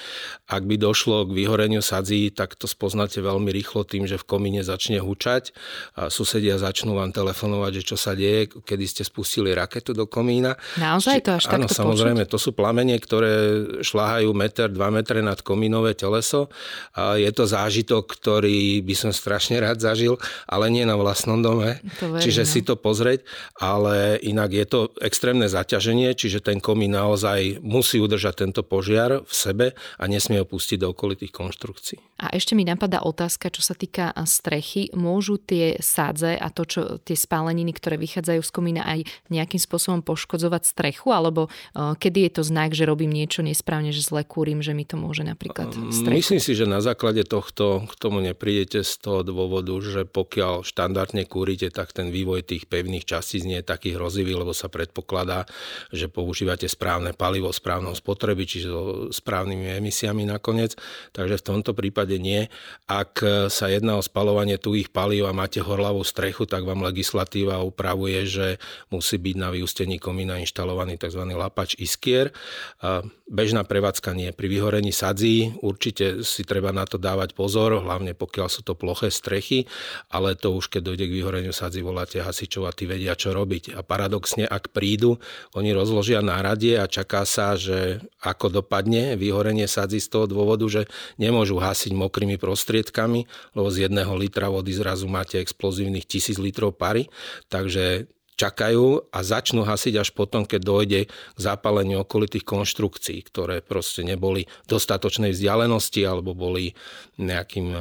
Ak 0.50 0.66
by 0.66 0.82
došlo 0.82 1.30
k 1.30 1.36
vyhoreniu 1.38 1.86
sadzí, 1.86 2.34
tak 2.34 2.58
to 2.58 2.66
spoznáte 2.66 3.22
veľmi 3.22 3.54
rýchlo 3.54 3.86
tým, 3.86 4.10
že 4.10 4.18
v 4.18 4.26
komíne 4.26 4.66
začne 4.66 4.98
hučať 4.98 5.54
a 5.94 6.10
susedia 6.10 6.58
začnú 6.58 6.98
vám 6.98 7.14
telefonovať, 7.14 7.72
že 7.80 7.84
čo 7.94 7.98
sa 8.00 8.18
deje, 8.18 8.50
kedy 8.50 8.86
ste 8.90 9.04
spustili 9.06 9.54
raketu 9.54 9.94
do 9.94 10.10
komína. 10.10 10.58
Naozaj 10.82 11.18
to 11.22 11.38
až 11.38 11.44
Áno, 11.54 11.70
samozrejme, 11.70 12.26
počuť? 12.26 12.34
to 12.34 12.38
sú 12.42 12.50
plamene, 12.58 12.98
ktoré 12.98 13.34
šláhajú 13.86 14.34
meter, 14.34 14.74
dva 14.74 14.90
metre 14.90 15.22
nad 15.22 15.38
komínové 15.46 15.94
teleso. 15.94 16.50
A 16.98 17.14
je 17.14 17.30
to 17.30 17.46
zážitok, 17.46 18.10
ktorý 18.10 18.82
by 18.82 18.96
som 18.98 19.12
strašne 19.14 19.62
rád 19.62 19.86
zažil, 19.86 20.18
ale 20.50 20.72
nie 20.72 20.79
na 20.84 21.00
vlastnom 21.00 21.40
dome, 21.40 21.80
to 22.00 22.12
verím, 22.12 22.24
čiže 22.24 22.44
no. 22.44 22.50
si 22.50 22.60
to 22.62 22.76
pozrieť, 22.76 23.26
ale 23.60 24.20
inak 24.22 24.52
je 24.52 24.66
to 24.68 24.80
extrémne 25.00 25.48
zaťaženie, 25.48 26.12
čiže 26.14 26.44
ten 26.44 26.60
komín 26.60 26.94
naozaj 26.94 27.64
musí 27.64 27.98
udržať 28.04 28.46
tento 28.46 28.62
požiar 28.64 29.24
v 29.24 29.34
sebe 29.34 29.68
a 30.00 30.04
nesmie 30.06 30.44
ho 30.44 30.48
pustiť 30.48 30.84
do 30.84 30.92
okolitých 30.92 31.32
konštrukcií. 31.32 31.98
A 32.20 32.36
ešte 32.36 32.52
mi 32.52 32.68
napadá 32.68 33.00
otázka, 33.00 33.48
čo 33.48 33.64
sa 33.64 33.72
týka 33.72 34.12
strechy. 34.28 34.92
Môžu 34.92 35.40
tie 35.40 35.80
sádze 35.80 36.36
a 36.36 36.52
to, 36.52 36.68
čo 36.68 36.82
tie 37.00 37.16
spáleniny, 37.16 37.72
ktoré 37.72 37.96
vychádzajú 37.96 38.42
z 38.44 38.52
komína 38.52 38.84
aj 38.84 39.08
nejakým 39.32 39.62
spôsobom 39.62 40.04
poškodzovať 40.04 40.68
strechu, 40.68 41.16
alebo 41.16 41.48
kedy 41.76 42.28
je 42.28 42.32
to 42.36 42.44
znak, 42.44 42.76
že 42.76 42.84
robím 42.84 43.16
niečo 43.16 43.40
nesprávne, 43.40 43.96
že 43.96 44.04
zle 44.04 44.28
kúrim, 44.28 44.60
že 44.60 44.76
mi 44.76 44.84
to 44.84 45.00
môže 45.00 45.24
napríklad 45.24 45.72
strechu? 45.96 46.20
Myslím 46.20 46.42
si, 46.44 46.52
že 46.60 46.68
na 46.68 46.84
základe 46.84 47.24
tohto 47.24 47.88
k 47.88 47.94
tomu 47.96 48.20
neprídete 48.20 48.84
z 48.84 48.94
toho 49.00 49.24
dôvodu, 49.24 49.72
že 49.80 50.04
pokiaľ 50.04 50.68
štandardne 50.70 51.26
kúrite, 51.26 51.74
tak 51.74 51.90
ten 51.90 52.14
vývoj 52.14 52.46
tých 52.46 52.70
pevných 52.70 53.10
častíc 53.10 53.42
nie 53.42 53.58
je 53.60 53.66
taký 53.66 53.98
hrozivý, 53.98 54.38
lebo 54.38 54.54
sa 54.54 54.70
predpokladá, 54.70 55.50
že 55.90 56.06
používate 56.06 56.70
správne 56.70 57.18
palivo, 57.18 57.50
správnom 57.50 57.98
spotreby, 57.98 58.46
čiže 58.46 58.68
so 58.70 58.84
správnymi 59.10 59.82
emisiami 59.82 60.30
nakoniec. 60.30 60.78
Takže 61.18 61.42
v 61.42 61.48
tomto 61.50 61.74
prípade 61.74 62.22
nie. 62.22 62.46
Ak 62.86 63.26
sa 63.50 63.66
jedná 63.68 63.98
o 63.98 64.06
spalovanie 64.06 64.62
tuhých 64.62 64.94
palív 64.94 65.26
a 65.26 65.34
máte 65.34 65.58
horlavú 65.60 66.06
strechu, 66.06 66.46
tak 66.46 66.70
vám 66.70 66.86
legislatíva 66.86 67.66
upravuje, 67.66 68.30
že 68.30 68.48
musí 68.94 69.18
byť 69.18 69.36
na 69.40 69.50
vyústení 69.50 69.98
komína 69.98 70.38
inštalovaný 70.38 71.02
tzv. 71.02 71.26
lapač 71.34 71.74
iskier. 71.82 72.30
Bežná 73.30 73.66
prevádzka 73.66 74.14
nie. 74.14 74.30
Pri 74.36 74.52
vyhorení 74.52 74.94
sadzí 74.94 75.54
určite 75.64 76.22
si 76.28 76.42
treba 76.44 76.70
na 76.76 76.86
to 76.86 77.00
dávať 77.00 77.34
pozor, 77.34 77.80
hlavne 77.80 78.14
pokiaľ 78.14 78.48
sú 78.52 78.62
to 78.66 78.76
ploché 78.76 79.14
strechy, 79.14 79.70
ale 80.12 80.36
to 80.36 80.54
už 80.60 80.68
keď 80.68 80.92
dojde 80.92 81.06
k 81.08 81.16
vyhoreniu 81.24 81.56
sadzí, 81.56 81.80
voláte 81.80 82.20
hasičov 82.20 82.68
a 82.68 82.76
tí 82.76 82.84
vedia, 82.84 83.16
čo 83.16 83.32
robiť. 83.32 83.80
A 83.80 83.82
paradoxne, 83.82 84.44
ak 84.44 84.76
prídu, 84.76 85.18
oni 85.56 85.72
rozložia 85.72 86.20
náradie 86.20 86.76
a 86.76 86.92
čaká 86.92 87.24
sa, 87.24 87.56
že 87.56 88.04
ako 88.20 88.60
dopadne 88.60 89.16
vyhorenie 89.16 89.66
sadzí 89.72 90.04
z 90.04 90.12
toho 90.12 90.28
dôvodu, 90.28 90.68
že 90.68 90.92
nemôžu 91.16 91.56
hasiť 91.58 91.96
mokrými 91.96 92.36
prostriedkami, 92.36 93.26
lebo 93.56 93.68
z 93.72 93.88
jedného 93.88 94.12
litra 94.20 94.52
vody 94.52 94.76
zrazu 94.76 95.08
máte 95.08 95.40
explozívnych 95.40 96.04
tisíc 96.04 96.36
litrov 96.36 96.76
pary. 96.76 97.08
Takže 97.48 98.12
čakajú 98.40 99.12
a 99.12 99.20
začnú 99.20 99.68
hasiť 99.68 100.00
až 100.00 100.10
potom, 100.16 100.48
keď 100.48 100.62
dojde 100.64 101.00
k 101.12 101.40
zápaleniu 101.40 102.08
okolitých 102.08 102.48
konštrukcií, 102.48 103.20
ktoré 103.28 103.60
proste 103.60 104.08
neboli 104.08 104.48
dostatočnej 104.72 105.36
vzdialenosti 105.36 106.08
alebo 106.08 106.32
boli 106.32 106.72
nejakým 107.20 107.68
e, 107.76 107.80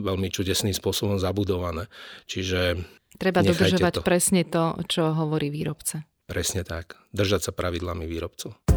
veľmi 0.00 0.32
čudesným 0.32 0.72
spôsobom 0.72 1.20
zabudované. 1.20 1.92
Čiže 2.24 2.80
Treba 3.20 3.44
dodržovať 3.44 4.00
to. 4.00 4.06
presne 4.06 4.48
to, 4.48 4.80
čo 4.88 5.12
hovorí 5.12 5.52
výrobca. 5.52 6.08
Presne 6.24 6.64
tak. 6.64 6.96
Držať 7.12 7.50
sa 7.50 7.52
pravidlami 7.52 8.08
výrobcov. 8.08 8.69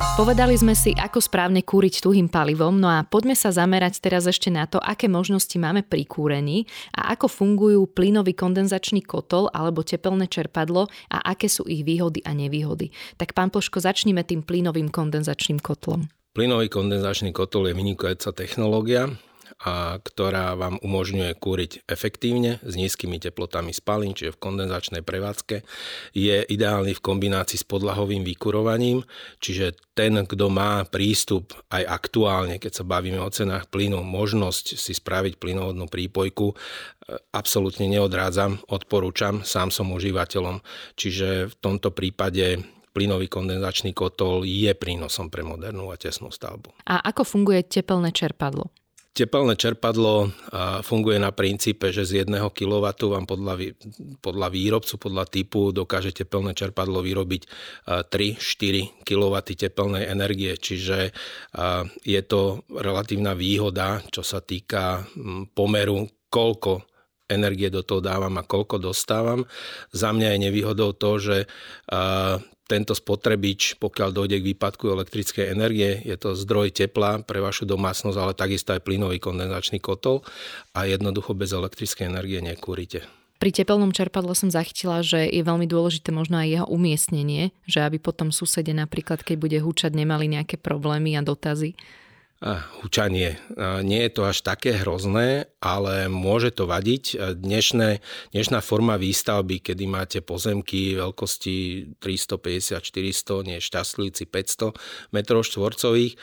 Povedali 0.00 0.52
sme 0.52 0.76
si, 0.76 0.92
ako 0.96 1.20
správne 1.20 1.64
kúriť 1.64 2.04
tuhým 2.04 2.28
palivom, 2.28 2.76
no 2.76 2.88
a 2.88 3.04
poďme 3.04 3.32
sa 3.32 3.52
zamerať 3.52 4.04
teraz 4.04 4.28
ešte 4.28 4.52
na 4.52 4.68
to, 4.68 4.76
aké 4.76 5.08
možnosti 5.08 5.52
máme 5.56 5.80
pri 5.80 6.04
kúrení 6.04 6.68
a 6.92 7.16
ako 7.16 7.28
fungujú 7.28 7.88
plynový 7.88 8.36
kondenzačný 8.36 9.00
kotol 9.00 9.48
alebo 9.52 9.80
tepelné 9.80 10.28
čerpadlo 10.28 10.92
a 11.08 11.18
aké 11.32 11.48
sú 11.48 11.64
ich 11.68 11.84
výhody 11.88 12.20
a 12.24 12.36
nevýhody. 12.36 12.92
Tak 13.16 13.32
pán 13.32 13.48
Ploško, 13.48 13.80
začníme 13.80 14.20
tým 14.24 14.44
plynovým 14.44 14.92
kondenzačným 14.92 15.60
kotlom. 15.60 16.08
Plynový 16.36 16.68
kondenzačný 16.68 17.32
kotol 17.32 17.72
je 17.72 17.74
vynikajúca 17.76 18.32
technológia, 18.36 19.08
a 19.60 20.00
ktorá 20.00 20.56
vám 20.56 20.80
umožňuje 20.80 21.36
kúriť 21.36 21.84
efektívne 21.84 22.64
s 22.64 22.72
nízkymi 22.80 23.20
teplotami 23.20 23.76
spalín, 23.76 24.16
čiže 24.16 24.32
v 24.32 24.42
kondenzačnej 24.42 25.04
prevádzke. 25.04 25.60
Je 26.16 26.40
ideálny 26.48 26.96
v 26.96 27.04
kombinácii 27.04 27.60
s 27.60 27.68
podlahovým 27.68 28.24
vykurovaním, 28.24 29.04
čiže 29.36 29.76
ten, 29.92 30.16
kto 30.24 30.48
má 30.48 30.88
prístup 30.88 31.52
aj 31.68 31.84
aktuálne, 31.84 32.56
keď 32.56 32.80
sa 32.80 32.84
bavíme 32.88 33.20
o 33.20 33.28
cenách 33.28 33.68
plynu, 33.68 34.00
možnosť 34.00 34.80
si 34.80 34.96
spraviť 34.96 35.36
plynovodnú 35.36 35.92
prípojku, 35.92 36.46
e, 36.48 36.54
absolútne 37.36 37.84
neodrádzam, 37.84 38.64
odporúčam, 38.72 39.44
sám 39.44 39.68
som 39.68 39.92
užívateľom. 39.92 40.64
Čiže 40.96 41.52
v 41.52 41.54
tomto 41.60 41.92
prípade 41.92 42.64
plynový 42.96 43.28
kondenzačný 43.28 43.92
kotol 43.92 44.48
je 44.48 44.72
prínosom 44.72 45.28
pre 45.28 45.44
modernú 45.44 45.92
a 45.92 46.00
tesnú 46.00 46.32
stavbu. 46.32 46.74
A 46.88 47.04
ako 47.04 47.22
funguje 47.22 47.60
tepelné 47.68 48.10
čerpadlo? 48.10 48.72
Tepelné 49.10 49.58
čerpadlo 49.58 50.30
funguje 50.86 51.18
na 51.18 51.34
princípe, 51.34 51.90
že 51.90 52.06
z 52.06 52.24
1 52.24 52.30
kW 52.54 52.86
vám 53.10 53.26
podľa, 53.26 53.54
podľa 54.22 54.48
výrobcu, 54.48 54.94
podľa 55.02 55.24
typu 55.26 55.74
dokáže 55.74 56.14
tepelné 56.14 56.54
čerpadlo 56.54 57.02
vyrobiť 57.02 57.42
3-4 58.06 59.02
kW 59.02 59.34
tepelnej 59.58 60.06
energie, 60.06 60.54
čiže 60.54 61.10
je 62.06 62.20
to 62.22 62.62
relatívna 62.70 63.34
výhoda, 63.34 63.98
čo 64.14 64.22
sa 64.22 64.38
týka 64.38 65.04
pomeru, 65.58 66.06
koľko 66.30 66.86
energie 67.26 67.66
do 67.66 67.82
toho 67.82 67.98
dávam 67.98 68.38
a 68.38 68.46
koľko 68.46 68.78
dostávam. 68.78 69.42
Za 69.90 70.14
mňa 70.14 70.34
je 70.34 70.38
nevýhodou 70.38 70.94
to, 70.94 71.10
že 71.18 71.36
tento 72.70 72.94
spotrebič, 72.94 73.82
pokiaľ 73.82 74.14
dojde 74.14 74.38
k 74.38 74.54
výpadku 74.54 74.86
elektrickej 74.86 75.50
energie, 75.50 75.98
je 76.06 76.14
to 76.14 76.38
zdroj 76.38 76.70
tepla 76.70 77.26
pre 77.26 77.42
vašu 77.42 77.66
domácnosť, 77.66 78.14
ale 78.14 78.38
takisto 78.38 78.70
aj 78.70 78.86
plynový 78.86 79.18
kondenzačný 79.18 79.82
kotol 79.82 80.22
a 80.78 80.86
jednoducho 80.86 81.34
bez 81.34 81.50
elektrickej 81.50 82.06
energie 82.06 82.38
nekúrite. 82.38 83.02
Pri 83.40 83.50
tepelnom 83.56 83.90
čerpadle 83.90 84.36
som 84.36 84.52
zachytila, 84.52 85.00
že 85.00 85.24
je 85.24 85.40
veľmi 85.40 85.64
dôležité 85.64 86.12
možno 86.12 86.38
aj 86.38 86.48
jeho 86.60 86.66
umiestnenie, 86.68 87.56
že 87.64 87.80
aby 87.82 87.96
potom 87.96 88.30
susede 88.30 88.70
napríklad, 88.76 89.24
keď 89.24 89.36
bude 89.40 89.58
húčať, 89.64 89.96
nemali 89.96 90.28
nejaké 90.28 90.60
problémy 90.60 91.18
a 91.18 91.24
dotazy 91.26 91.74
hučanie. 92.80 93.36
Nie 93.84 94.08
je 94.08 94.12
to 94.16 94.24
až 94.24 94.40
také 94.40 94.72
hrozné, 94.80 95.52
ale 95.60 96.08
môže 96.08 96.56
to 96.56 96.64
vadiť. 96.64 97.36
Dnešné, 97.36 98.00
dnešná 98.32 98.64
forma 98.64 98.96
výstavby, 98.96 99.60
kedy 99.60 99.84
máte 99.84 100.18
pozemky 100.24 100.96
veľkosti 100.96 101.56
350-400, 102.00 103.46
nie 103.46 103.60
šťastlíci 103.60 104.24
500 104.24 105.12
metrov 105.12 105.44
štvorcových, 105.44 106.16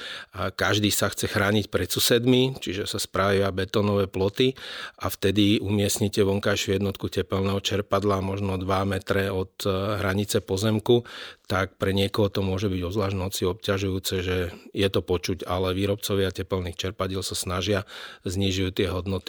každý 0.57 0.89
sa 0.89 1.13
chce 1.13 1.29
chrániť 1.29 1.69
pred 1.69 1.85
susedmi, 1.85 2.57
čiže 2.57 2.89
sa 2.89 2.97
spravia 2.97 3.53
betónové 3.53 4.09
ploty 4.09 4.57
a 4.97 5.13
vtedy 5.13 5.61
umiestnite 5.61 6.25
vonkajšiu 6.25 6.81
jednotku 6.81 7.13
tepelného 7.13 7.61
čerpadla 7.61 8.25
možno 8.25 8.57
2 8.57 8.65
metre 8.89 9.29
od 9.29 9.53
e, 9.63 9.69
hranice 10.01 10.41
pozemku, 10.41 11.05
tak 11.47 11.79
pre 11.79 11.95
niekoho 11.95 12.27
to 12.27 12.43
môže 12.43 12.67
byť 12.67 12.81
ozvlášť 12.83 13.15
noci 13.15 13.41
obťažujúce, 13.47 14.15
že 14.19 14.37
je 14.75 14.87
to 14.91 14.99
počuť, 14.99 15.47
ale 15.47 15.71
výrobcovia 15.71 16.35
teplných 16.35 16.75
čerpadiel 16.75 17.23
sa 17.23 17.39
snažia, 17.39 17.87
znižujú 18.27 18.69
tie 18.75 18.87
hodnoty. 18.91 19.26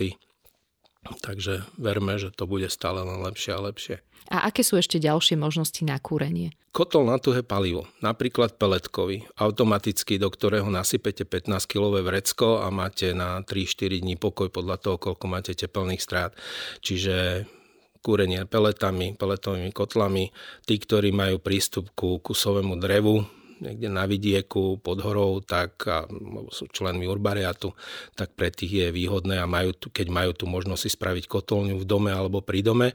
Takže 1.25 1.65
verme, 1.81 2.21
že 2.21 2.29
to 2.35 2.45
bude 2.45 2.69
stále 2.69 3.01
len 3.01 3.25
lepšie 3.25 3.57
a 3.57 3.65
lepšie. 3.65 3.97
A 4.29 4.45
aké 4.45 4.61
sú 4.61 4.77
ešte 4.77 5.01
ďalšie 5.01 5.41
možnosti 5.41 5.81
na 5.89 5.97
kúrenie? 5.97 6.53
Kotol 6.69 7.09
na 7.09 7.17
tuhé 7.17 7.41
palivo, 7.41 7.89
napríklad 8.05 8.61
peletkový, 8.61 9.25
automaticky, 9.41 10.21
do 10.21 10.29
ktorého 10.29 10.69
nasypete 10.69 11.25
15-kilové 11.25 12.05
vrecko 12.05 12.61
a 12.61 12.69
máte 12.69 13.17
na 13.17 13.41
3-4 13.41 14.05
dní 14.05 14.21
pokoj 14.21 14.53
podľa 14.53 14.77
toho, 14.77 14.97
koľko 15.01 15.25
máte 15.33 15.57
teplných 15.57 16.03
strát. 16.05 16.37
Čiže 16.85 17.49
kúrenie 18.05 18.45
peletami, 18.47 19.17
peletovými 19.17 19.73
kotlami. 19.75 20.31
Tí, 20.69 20.75
ktorí 20.77 21.11
majú 21.11 21.43
prístup 21.43 21.91
ku 21.97 22.21
kusovému 22.23 22.79
drevu, 22.79 23.27
niekde 23.61 23.89
na 23.91 24.09
vidieku, 24.09 24.81
pod 24.81 24.99
horou, 25.03 25.43
tak 25.43 25.85
a, 25.87 26.07
sú 26.51 26.67
členmi 26.71 27.07
urbariatu, 27.07 27.75
tak 28.15 28.35
pre 28.35 28.49
tých 28.51 28.73
je 28.73 28.87
výhodné 28.95 29.39
a 29.39 29.47
majú, 29.51 29.75
keď 29.91 30.07
majú 30.09 30.31
tu 30.35 30.45
možnosť 30.47 30.83
si 30.83 30.91
spraviť 30.95 31.25
kotolňu 31.27 31.77
v 31.79 31.87
dome 31.87 32.11
alebo 32.11 32.43
pri 32.43 32.63
dome, 32.63 32.89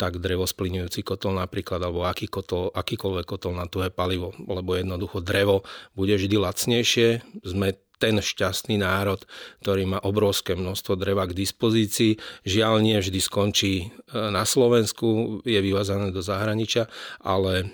tak 0.00 0.22
drevo 0.22 0.44
splňujúci 0.44 1.02
kotol 1.02 1.36
napríklad, 1.36 1.80
alebo 1.82 2.06
aký 2.06 2.28
kotol, 2.30 2.70
akýkoľvek 2.72 3.26
kotol 3.26 3.56
na 3.56 3.66
tuhé 3.66 3.88
palivo, 3.90 4.32
lebo 4.36 4.76
jednoducho 4.76 5.20
drevo 5.24 5.66
bude 5.92 6.14
vždy 6.16 6.36
lacnejšie. 6.36 7.08
Sme 7.42 7.76
ten 8.00 8.16
šťastný 8.16 8.80
národ, 8.80 9.20
ktorý 9.60 9.84
má 9.84 9.98
obrovské 10.00 10.56
množstvo 10.56 10.96
dreva 10.96 11.28
k 11.28 11.36
dispozícii. 11.36 12.16
Žiaľ 12.48 12.74
nie 12.80 12.96
vždy 12.96 13.20
skončí 13.20 13.72
e, 13.84 13.86
na 14.16 14.48
Slovensku, 14.48 15.38
je 15.44 15.60
vyvázané 15.60 16.08
do 16.08 16.24
zahraničia, 16.24 16.88
ale 17.20 17.68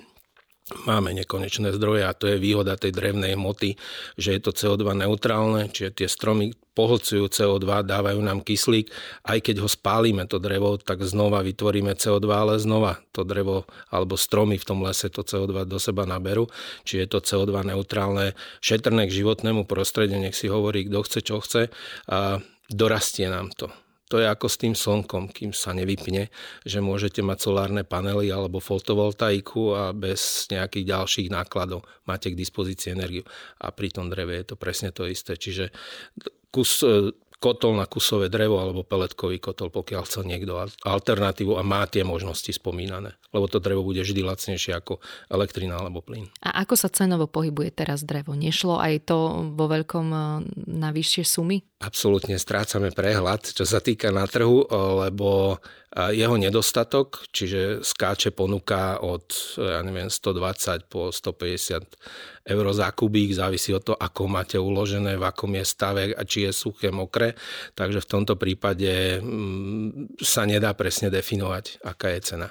máme 0.66 1.14
nekonečné 1.14 1.70
zdroje 1.70 2.02
a 2.02 2.10
to 2.10 2.26
je 2.26 2.42
výhoda 2.42 2.74
tej 2.74 2.90
drevnej 2.90 3.38
hmoty, 3.38 3.78
že 4.18 4.34
je 4.34 4.40
to 4.42 4.50
CO2 4.50 4.98
neutrálne, 4.98 5.70
čiže 5.70 6.02
tie 6.02 6.08
stromy 6.10 6.58
pohlcujú 6.74 7.30
CO2, 7.30 7.86
dávajú 7.86 8.18
nám 8.18 8.42
kyslík, 8.42 8.90
aj 9.30 9.38
keď 9.46 9.62
ho 9.62 9.68
spálime 9.70 10.26
to 10.26 10.42
drevo, 10.42 10.74
tak 10.74 11.06
znova 11.06 11.46
vytvoríme 11.46 11.94
CO2, 11.94 12.26
ale 12.26 12.54
znova 12.58 12.98
to 13.14 13.22
drevo 13.22 13.70
alebo 13.94 14.18
stromy 14.18 14.58
v 14.58 14.66
tom 14.66 14.82
lese 14.82 15.06
to 15.06 15.22
CO2 15.22 15.70
do 15.70 15.78
seba 15.78 16.02
naberú, 16.02 16.50
čiže 16.82 16.98
je 16.98 17.08
to 17.14 17.20
CO2 17.22 17.70
neutrálne, 17.70 18.34
šetrné 18.58 19.06
k 19.06 19.16
životnému 19.22 19.70
prostrediu, 19.70 20.18
nech 20.18 20.34
si 20.34 20.50
hovorí, 20.50 20.90
kto 20.90 20.98
chce, 21.06 21.20
čo 21.22 21.38
chce 21.38 21.62
a 22.10 22.42
dorastie 22.66 23.30
nám 23.30 23.54
to 23.54 23.70
To 24.06 24.22
je 24.22 24.26
ako 24.30 24.46
s 24.46 24.56
tým 24.62 24.74
slnkom, 24.78 25.34
kým 25.34 25.50
sa 25.50 25.74
nevypne, 25.74 26.30
že 26.62 26.78
môžete 26.78 27.26
mať 27.26 27.38
solárne 27.42 27.82
panely 27.82 28.30
alebo 28.30 28.62
fotovoltaiku 28.62 29.62
a 29.74 29.84
bez 29.90 30.46
nejakých 30.54 30.86
ďalších 30.94 31.28
nákladov 31.34 31.82
máte 32.06 32.30
k 32.30 32.38
dispozícii 32.38 32.94
energiu. 32.94 33.26
A 33.58 33.74
pri 33.74 33.90
tom 33.90 34.06
dreve 34.06 34.38
je 34.38 34.54
to 34.54 34.56
presne 34.56 34.94
to 34.94 35.10
isté. 35.10 35.34
Čiže 35.34 35.74
kus 36.54 36.86
kotol 37.46 37.78
na 37.78 37.86
kusové 37.86 38.26
drevo 38.26 38.58
alebo 38.58 38.82
peletkový 38.82 39.38
kotol, 39.38 39.70
pokiaľ 39.70 40.02
chcel 40.02 40.26
niekto 40.26 40.58
alternatívu 40.82 41.54
a 41.54 41.62
má 41.62 41.86
tie 41.86 42.02
možnosti 42.02 42.50
spomínané. 42.50 43.14
Lebo 43.30 43.46
to 43.46 43.62
drevo 43.62 43.86
bude 43.86 44.02
vždy 44.02 44.26
lacnejšie 44.26 44.74
ako 44.74 44.98
elektrina 45.30 45.78
alebo 45.78 46.02
plyn. 46.02 46.26
A 46.42 46.66
ako 46.66 46.74
sa 46.74 46.90
cenovo 46.90 47.30
pohybuje 47.30 47.70
teraz 47.70 48.02
drevo? 48.02 48.34
Nešlo 48.34 48.82
aj 48.82 49.06
to 49.06 49.46
vo 49.54 49.70
veľkom 49.70 50.06
e, 50.10 50.18
na 50.74 50.90
vyššie 50.90 51.22
sumy? 51.22 51.62
Absolútne 51.78 52.40
strácame 52.40 52.90
prehľad, 52.90 53.52
čo 53.52 53.62
sa 53.68 53.84
týka 53.84 54.08
na 54.08 54.24
trhu, 54.24 54.64
lebo 55.04 55.60
jeho 55.96 56.36
nedostatok, 56.36 57.24
čiže 57.32 57.80
skáče 57.80 58.32
ponuka 58.32 59.00
od 59.00 59.28
ja 59.60 59.80
neviem, 59.80 60.12
120 60.12 60.92
po 60.92 61.08
150 61.08 61.84
eur 62.46 62.66
za 62.70 62.88
kubík, 62.94 63.34
závisí 63.34 63.74
od 63.74 63.82
toho, 63.82 63.98
ako 63.98 64.30
máte 64.30 64.56
uložené, 64.56 65.18
v 65.18 65.26
akom 65.26 65.50
je 65.58 65.64
stave 65.66 66.02
a 66.14 66.22
či 66.22 66.46
je 66.46 66.52
suché, 66.54 66.94
mokré. 66.94 67.34
Takže 67.74 68.00
v 68.00 68.10
tomto 68.10 68.38
prípade 68.38 69.18
mm, 69.18 70.18
sa 70.22 70.46
nedá 70.46 70.72
presne 70.78 71.10
definovať, 71.10 71.82
aká 71.82 72.14
je 72.14 72.20
cena 72.22 72.48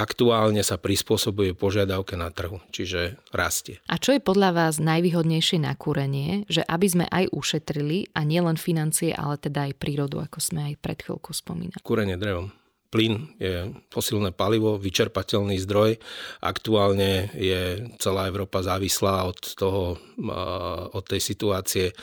aktuálne 0.00 0.62
sa 0.62 0.78
prispôsobuje 0.78 1.52
požiadavke 1.58 2.14
na 2.14 2.30
trhu, 2.30 2.62
čiže 2.70 3.18
rastie. 3.34 3.82
A 3.90 3.98
čo 3.98 4.14
je 4.14 4.22
podľa 4.22 4.54
vás 4.54 4.74
najvýhodnejšie 4.78 5.60
na 5.60 5.74
kúrenie, 5.74 6.46
že 6.46 6.62
aby 6.62 6.86
sme 6.86 7.06
aj 7.10 7.34
ušetrili 7.34 8.14
a 8.14 8.22
nielen 8.22 8.54
financie, 8.54 9.10
ale 9.10 9.36
teda 9.36 9.70
aj 9.70 9.76
prírodu, 9.76 10.22
ako 10.22 10.38
sme 10.38 10.72
aj 10.72 10.74
pred 10.78 10.98
chvíľkou 11.02 11.34
spomínali? 11.34 11.82
Kúrenie 11.82 12.14
drevom. 12.14 12.54
Plyn 12.90 13.38
je 13.38 13.70
fosilné 13.94 14.34
palivo, 14.34 14.74
vyčerpateľný 14.74 15.62
zdroj. 15.62 16.02
Aktuálne 16.42 17.30
je 17.38 17.86
celá 18.02 18.26
Európa 18.26 18.66
závislá 18.66 19.30
od, 19.30 19.38
toho, 19.54 19.94
od 20.90 21.04
tej 21.06 21.22
situácie 21.22 21.94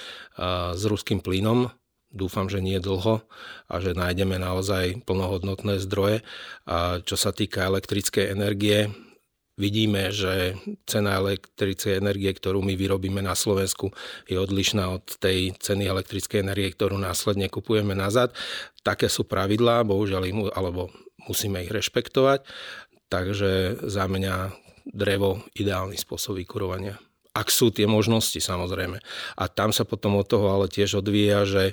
s 0.72 0.82
ruským 0.88 1.20
plynom. 1.20 1.68
Dúfam, 2.08 2.48
že 2.48 2.64
nie 2.64 2.80
dlho 2.80 3.28
a 3.68 3.76
že 3.84 3.92
nájdeme 3.92 4.40
naozaj 4.40 5.04
plnohodnotné 5.04 5.84
zdroje. 5.84 6.24
A 6.64 7.04
čo 7.04 7.20
sa 7.20 7.36
týka 7.36 7.68
elektrickej 7.68 8.32
energie, 8.32 8.88
vidíme, 9.58 10.14
že 10.14 10.56
cena 10.86 11.18
elektrickej 11.18 11.98
energie, 11.98 12.30
ktorú 12.30 12.62
my 12.62 12.78
vyrobíme 12.78 13.20
na 13.26 13.34
Slovensku, 13.34 13.92
je 14.30 14.38
odlišná 14.38 14.94
od 14.94 15.04
tej 15.18 15.58
ceny 15.58 15.90
elektrickej 15.90 16.46
energie, 16.46 16.70
ktorú 16.72 16.96
následne 17.02 17.50
kupujeme 17.50 17.98
nazad. 17.98 18.32
Také 18.86 19.10
sú 19.10 19.26
pravidlá, 19.26 19.84
bohužiaľ, 19.84 20.54
alebo 20.54 20.94
musíme 21.26 21.66
ich 21.66 21.74
rešpektovať. 21.74 22.46
Takže 23.10 23.84
za 23.84 24.06
mňa 24.06 24.54
drevo 24.94 25.44
ideálny 25.58 26.00
spôsob 26.00 26.40
vykurovania. 26.40 26.96
Ak 27.36 27.54
sú 27.54 27.70
tie 27.70 27.86
možnosti, 27.86 28.40
samozrejme. 28.40 28.98
A 29.38 29.44
tam 29.52 29.70
sa 29.70 29.86
potom 29.86 30.18
od 30.18 30.26
toho 30.26 30.54
ale 30.54 30.72
tiež 30.72 31.02
odvíja, 31.02 31.46
že 31.46 31.64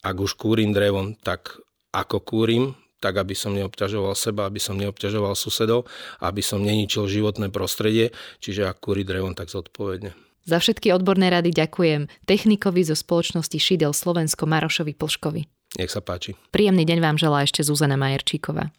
ak 0.00 0.16
už 0.16 0.32
kúrim 0.38 0.72
drevom, 0.72 1.12
tak 1.20 1.60
ako 1.92 2.22
kúrim, 2.24 2.64
tak 3.00 3.16
aby 3.16 3.32
som 3.32 3.56
neobťažoval 3.56 4.14
seba, 4.14 4.46
aby 4.46 4.60
som 4.60 4.76
neobťažoval 4.76 5.32
susedov, 5.34 5.88
aby 6.20 6.44
som 6.44 6.60
neničil 6.60 7.08
životné 7.08 7.48
prostredie, 7.48 8.12
čiže 8.38 8.68
ak 8.68 8.78
kúri 8.78 9.02
drevom, 9.02 9.32
tak 9.32 9.48
zodpovedne. 9.48 10.12
Za 10.44 10.56
všetky 10.60 10.92
odborné 10.96 11.28
rady 11.28 11.52
ďakujem 11.52 12.08
technikovi 12.24 12.80
zo 12.84 12.96
spoločnosti 12.96 13.56
Šidel 13.60 13.92
Slovensko 13.92 14.48
Marošovi 14.48 14.96
Plškovi. 14.96 15.42
Nech 15.78 15.92
sa 15.92 16.02
páči. 16.02 16.34
Príjemný 16.50 16.82
deň 16.82 16.98
vám 16.98 17.16
želá 17.20 17.46
ešte 17.46 17.62
Zuzana 17.62 17.94
Majerčíková. 17.94 18.74